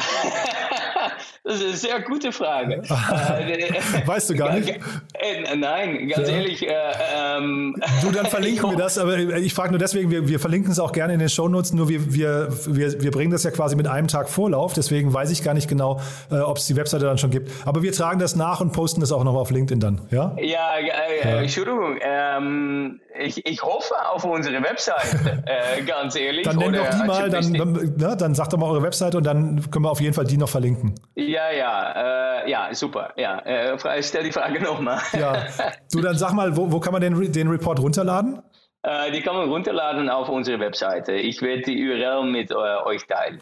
das 1.44 1.56
ist 1.56 1.64
eine 1.64 1.76
sehr 1.76 2.00
gute 2.02 2.30
Frage. 2.30 2.82
weißt 4.06 4.30
du 4.30 4.34
gar 4.36 4.54
nicht? 4.54 4.68
Äh, 4.68 5.56
nein, 5.56 6.06
ganz 6.06 6.28
ja. 6.28 6.36
ehrlich. 6.36 6.64
Äh, 6.64 6.72
ähm, 7.16 7.74
du, 8.00 8.12
dann 8.12 8.26
verlinken 8.26 8.70
wir 8.70 8.76
das, 8.78 8.96
aber 8.96 9.18
ich 9.18 9.52
frage 9.52 9.70
nur 9.70 9.80
deswegen, 9.80 10.12
wir, 10.12 10.28
wir 10.28 10.38
verlinken 10.38 10.70
es 10.70 10.78
auch 10.78 10.92
gerne 10.92 11.14
in 11.14 11.18
den 11.18 11.28
Shownotes, 11.28 11.72
nur 11.72 11.88
wir, 11.88 12.14
wir, 12.14 12.48
wir, 12.66 13.02
wir 13.02 13.10
bringen 13.10 13.32
das 13.32 13.42
ja 13.42 13.50
quasi 13.50 13.74
mit 13.74 13.88
einem 13.88 14.06
Tag 14.06 14.28
Vorlauf, 14.28 14.72
deswegen 14.72 15.12
weiß 15.12 15.30
ich 15.30 15.42
gar 15.42 15.54
nicht 15.54 15.68
genau, 15.68 16.00
äh, 16.30 16.36
ob 16.36 16.58
es 16.58 16.66
die 16.66 16.76
Webseite 16.76 17.06
dann 17.06 17.18
schon 17.18 17.30
gibt. 17.30 17.50
Aber 17.66 17.82
wir 17.82 17.92
tragen 17.92 18.20
das 18.20 18.36
nach 18.36 18.60
und 18.60 18.72
posten 18.72 19.00
das 19.00 19.10
auch 19.10 19.24
noch 19.24 19.34
auf 19.34 19.50
LinkedIn 19.50 19.80
dann, 19.80 20.02
ja? 20.10 20.36
Ja, 20.40 20.76
äh, 20.76 20.86
ja. 21.24 21.40
Entschuldigung. 21.40 21.98
Ähm, 22.02 23.00
ich, 23.18 23.44
ich 23.46 23.62
hoffe 23.62 23.94
auf 24.10 24.24
unsere 24.24 24.62
Webseite, 24.62 25.42
äh, 25.46 25.82
ganz 25.82 26.16
ehrlich. 26.16 26.44
Dann 26.44 26.58
wir 26.58 26.82
auch 26.82 26.90
die 26.90 27.06
mal, 27.06 27.30
dann, 27.30 27.52
dann, 27.52 27.72
ne, 27.72 28.16
dann 28.18 28.34
sagt 28.34 28.52
doch 28.52 28.58
mal 28.58 28.66
eure 28.66 28.82
Webseite 28.82 29.18
und 29.18 29.24
dann 29.24 29.70
können 29.70 29.84
wir 29.84 29.90
auf 29.90 30.00
jeden 30.00 30.14
Fall 30.14 30.24
die 30.24 30.36
noch 30.36 30.48
verlinken. 30.48 30.94
Ja, 31.14 31.31
ja, 31.32 32.42
äh, 32.42 32.50
ja, 32.50 32.74
super. 32.74 33.12
Ja, 33.16 33.38
äh, 33.40 34.02
stell 34.02 34.24
die 34.24 34.32
Frage 34.32 34.62
nochmal. 34.62 35.00
Ja, 35.12 35.46
du 35.92 36.00
dann 36.00 36.16
sag 36.16 36.32
mal, 36.32 36.56
wo, 36.56 36.70
wo 36.70 36.80
kann 36.80 36.92
man 36.92 37.00
den, 37.00 37.32
den 37.32 37.48
Report 37.48 37.78
runterladen? 37.80 38.42
Äh, 38.82 39.12
die 39.12 39.22
kann 39.22 39.36
man 39.36 39.48
runterladen 39.48 40.08
auf 40.08 40.28
unsere 40.28 40.58
Webseite. 40.58 41.12
Ich 41.12 41.40
werde 41.40 41.62
die 41.62 41.88
URL 41.88 42.24
mit 42.24 42.50
äh, 42.50 42.54
euch 42.54 43.06
teilen. 43.06 43.40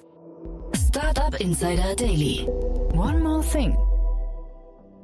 Startup 0.88 1.38
Insider 1.40 1.94
Daily. 1.96 2.46
One 2.94 3.20
more 3.20 3.42
thing. 3.42 3.76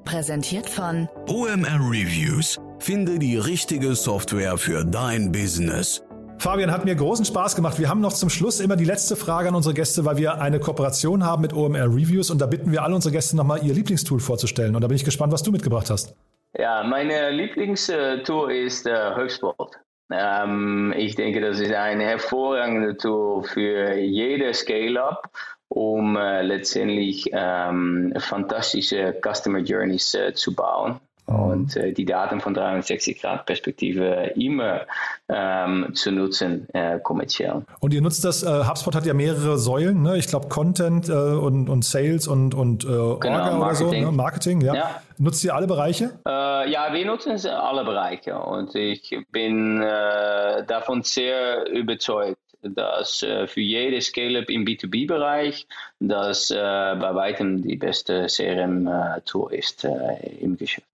Präsentiert 0.04 0.68
von 0.68 1.08
OMR 1.28 1.80
Reviews. 1.80 2.60
Finde 2.78 3.18
die 3.18 3.38
richtige 3.38 3.94
Software 3.94 4.58
für 4.58 4.84
dein 4.84 5.32
Business. 5.32 6.05
Fabian, 6.38 6.70
hat 6.70 6.84
mir 6.84 6.94
großen 6.94 7.24
Spaß 7.24 7.56
gemacht. 7.56 7.78
Wir 7.78 7.88
haben 7.88 8.00
noch 8.00 8.12
zum 8.12 8.28
Schluss 8.28 8.60
immer 8.60 8.76
die 8.76 8.84
letzte 8.84 9.16
Frage 9.16 9.48
an 9.48 9.54
unsere 9.54 9.74
Gäste, 9.74 10.04
weil 10.04 10.18
wir 10.18 10.40
eine 10.40 10.60
Kooperation 10.60 11.24
haben 11.24 11.42
mit 11.42 11.52
OMR 11.52 11.86
Reviews 11.86 12.30
und 12.30 12.40
da 12.40 12.46
bitten 12.46 12.72
wir 12.72 12.82
alle 12.82 12.94
unsere 12.94 13.12
Gäste 13.12 13.36
nochmal 13.36 13.64
ihr 13.64 13.72
Lieblingstool 13.72 14.20
vorzustellen. 14.20 14.76
Und 14.76 14.82
da 14.82 14.88
bin 14.88 14.96
ich 14.96 15.04
gespannt, 15.04 15.32
was 15.32 15.42
du 15.42 15.50
mitgebracht 15.50 15.88
hast. 15.90 16.14
Ja, 16.58 16.82
meine 16.84 17.30
Lieblingstool 17.30 18.52
ist 18.52 18.86
äh, 18.86 19.14
HubSpot. 19.16 19.70
Ähm, 20.12 20.94
ich 20.96 21.14
denke, 21.16 21.40
das 21.40 21.58
ist 21.58 21.72
ein 21.72 22.00
hervorragendes 22.00 22.98
Tool 22.98 23.42
für 23.42 23.94
jede 23.94 24.52
Scale-Up, 24.54 25.30
um 25.68 26.16
äh, 26.16 26.42
letztendlich 26.42 27.28
ähm, 27.32 28.12
fantastische 28.18 29.14
Customer 29.22 29.58
Journeys 29.58 30.14
äh, 30.14 30.32
zu 30.34 30.54
bauen 30.54 31.00
und 31.26 31.76
äh, 31.76 31.92
die 31.92 32.04
Daten 32.04 32.40
von 32.40 32.56
360-Grad-Perspektive 32.56 34.32
immer 34.36 34.82
ähm, 35.28 35.90
zu 35.94 36.12
nutzen, 36.12 36.68
äh, 36.72 37.00
kommerziell. 37.00 37.64
Und 37.80 37.92
ihr 37.92 38.00
nutzt 38.00 38.24
das, 38.24 38.42
äh, 38.42 38.64
HubSpot 38.64 38.94
hat 38.94 39.06
ja 39.06 39.14
mehrere 39.14 39.58
Säulen, 39.58 40.02
ne? 40.02 40.16
ich 40.16 40.28
glaube 40.28 40.48
Content 40.48 41.08
äh, 41.08 41.12
und, 41.12 41.68
und 41.68 41.84
Sales 41.84 42.28
und, 42.28 42.54
und 42.54 42.84
äh, 42.84 42.86
genau, 42.86 43.14
Orga 43.18 43.58
oder 43.58 43.74
so, 43.74 43.90
ne? 43.90 44.12
Marketing, 44.12 44.60
ja. 44.60 44.74
ja. 44.74 45.00
Nutzt 45.18 45.42
ihr 45.44 45.54
alle 45.54 45.66
Bereiche? 45.66 46.12
Äh, 46.26 46.70
ja, 46.70 46.92
wir 46.92 47.04
nutzen 47.04 47.36
alle 47.48 47.84
Bereiche 47.84 48.38
und 48.38 48.74
ich 48.74 49.16
bin 49.32 49.80
davon 49.80 51.02
sehr 51.02 51.68
überzeugt 51.70 52.38
dass 52.62 53.22
äh, 53.22 53.46
für 53.46 53.60
jede 53.60 54.00
Scale-up 54.00 54.50
im 54.50 54.64
B2B-Bereich 54.64 55.66
das 56.00 56.50
äh, 56.50 56.56
bei 56.56 57.14
weitem 57.14 57.62
die 57.62 57.76
beste 57.76 58.26
CRM-Tool 58.26 59.54
ist 59.54 59.84
äh, 59.84 60.16
im 60.40 60.56
Geschäft. 60.56 60.86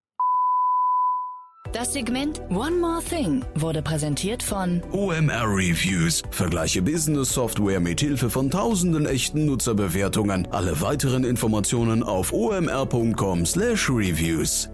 Das 1.72 1.94
Segment 1.94 2.42
One 2.50 2.76
More 2.76 3.00
Thing 3.02 3.42
wurde 3.54 3.80
präsentiert 3.80 4.42
von 4.42 4.82
OMR 4.92 5.46
Reviews. 5.46 6.22
Vergleiche 6.30 6.82
Business 6.82 7.32
Software 7.32 7.80
mit 7.80 8.00
Hilfe 8.00 8.28
von 8.28 8.50
tausenden 8.50 9.06
echten 9.06 9.46
Nutzerbewertungen. 9.46 10.46
Alle 10.50 10.82
weiteren 10.82 11.24
Informationen 11.24 12.02
auf 12.02 12.34
omr.com/reviews. 12.34 14.68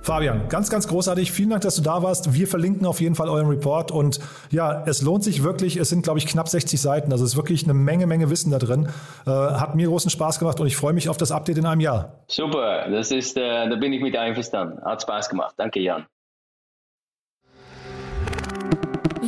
Fabian, 0.00 0.48
ganz, 0.48 0.70
ganz 0.70 0.88
großartig. 0.88 1.30
Vielen 1.30 1.50
Dank, 1.50 1.60
dass 1.62 1.76
du 1.76 1.82
da 1.82 2.02
warst. 2.02 2.32
Wir 2.32 2.48
verlinken 2.48 2.86
auf 2.86 3.02
jeden 3.02 3.14
Fall 3.14 3.28
euren 3.28 3.48
Report 3.48 3.92
und 3.92 4.18
ja, 4.50 4.84
es 4.86 5.02
lohnt 5.02 5.22
sich 5.22 5.42
wirklich. 5.44 5.76
Es 5.76 5.90
sind, 5.90 6.02
glaube 6.02 6.18
ich, 6.18 6.26
knapp 6.26 6.48
60 6.48 6.80
Seiten. 6.80 7.12
Also 7.12 7.24
es 7.24 7.32
ist 7.32 7.36
wirklich 7.36 7.64
eine 7.64 7.74
Menge, 7.74 8.06
Menge 8.06 8.30
Wissen 8.30 8.50
da 8.50 8.58
drin. 8.58 8.88
Äh, 9.26 9.30
hat 9.30 9.74
mir 9.74 9.86
großen 9.86 10.10
Spaß 10.10 10.38
gemacht 10.38 10.58
und 10.60 10.66
ich 10.66 10.76
freue 10.76 10.94
mich 10.94 11.10
auf 11.10 11.18
das 11.18 11.30
Update 11.30 11.58
in 11.58 11.66
einem 11.66 11.82
Jahr. 11.82 12.24
Super, 12.26 12.88
das 12.90 13.10
ist, 13.12 13.36
äh, 13.36 13.68
da 13.68 13.76
bin 13.76 13.92
ich 13.92 14.00
mit 14.00 14.16
einverstanden. 14.16 14.82
Hat 14.82 15.02
Spaß 15.02 15.28
gemacht. 15.28 15.52
Danke, 15.58 15.78
Jan. 15.78 16.06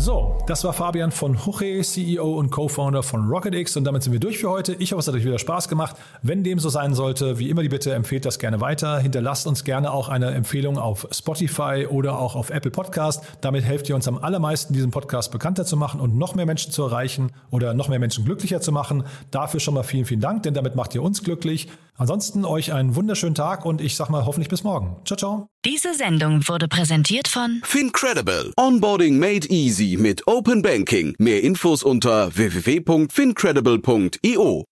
So, 0.00 0.38
das 0.46 0.62
war 0.62 0.72
Fabian 0.72 1.10
von 1.10 1.44
Huche, 1.44 1.82
CEO 1.82 2.38
und 2.38 2.50
Co-Founder 2.50 3.02
von 3.02 3.28
RocketX 3.28 3.76
und 3.76 3.82
damit 3.82 4.04
sind 4.04 4.12
wir 4.12 4.20
durch 4.20 4.38
für 4.38 4.48
heute. 4.48 4.74
Ich 4.74 4.92
hoffe, 4.92 5.00
es 5.00 5.08
hat 5.08 5.14
euch 5.14 5.24
wieder 5.24 5.40
Spaß 5.40 5.68
gemacht. 5.68 5.96
Wenn 6.22 6.44
dem 6.44 6.60
so 6.60 6.68
sein 6.68 6.94
sollte, 6.94 7.40
wie 7.40 7.50
immer 7.50 7.62
die 7.62 7.68
Bitte, 7.68 7.92
empfehlt 7.92 8.24
das 8.24 8.38
gerne 8.38 8.60
weiter. 8.60 9.00
Hinterlasst 9.00 9.48
uns 9.48 9.64
gerne 9.64 9.92
auch 9.92 10.08
eine 10.08 10.30
Empfehlung 10.30 10.78
auf 10.78 11.08
Spotify 11.10 11.88
oder 11.90 12.20
auch 12.20 12.36
auf 12.36 12.50
Apple 12.50 12.70
Podcast. 12.70 13.24
Damit 13.40 13.64
helft 13.64 13.88
ihr 13.88 13.96
uns 13.96 14.06
am 14.06 14.18
allermeisten, 14.18 14.72
diesen 14.72 14.92
Podcast 14.92 15.32
bekannter 15.32 15.66
zu 15.66 15.76
machen 15.76 16.00
und 16.00 16.16
noch 16.16 16.36
mehr 16.36 16.46
Menschen 16.46 16.70
zu 16.70 16.84
erreichen 16.84 17.32
oder 17.50 17.74
noch 17.74 17.88
mehr 17.88 17.98
Menschen 17.98 18.24
glücklicher 18.24 18.60
zu 18.60 18.70
machen. 18.70 19.02
Dafür 19.32 19.58
schon 19.58 19.74
mal 19.74 19.82
vielen, 19.82 20.04
vielen 20.04 20.20
Dank, 20.20 20.44
denn 20.44 20.54
damit 20.54 20.76
macht 20.76 20.94
ihr 20.94 21.02
uns 21.02 21.24
glücklich. 21.24 21.68
Ansonsten 21.98 22.44
euch 22.44 22.72
einen 22.72 22.94
wunderschönen 22.94 23.34
Tag 23.34 23.66
und 23.66 23.80
ich 23.80 23.96
sag 23.96 24.08
mal 24.08 24.24
hoffentlich 24.24 24.48
bis 24.48 24.62
morgen. 24.62 24.98
Ciao, 25.04 25.16
ciao. 25.16 25.48
Diese 25.64 25.94
Sendung 25.94 26.46
wurde 26.46 26.68
präsentiert 26.68 27.26
von 27.26 27.60
Fincredible. 27.64 28.52
Onboarding 28.56 29.18
made 29.18 29.48
easy 29.48 29.96
mit 29.98 30.24
Open 30.28 30.62
Banking. 30.62 31.16
Mehr 31.18 31.42
Infos 31.42 31.82
unter 31.82 32.36
www.fincredible.io. 32.36 34.64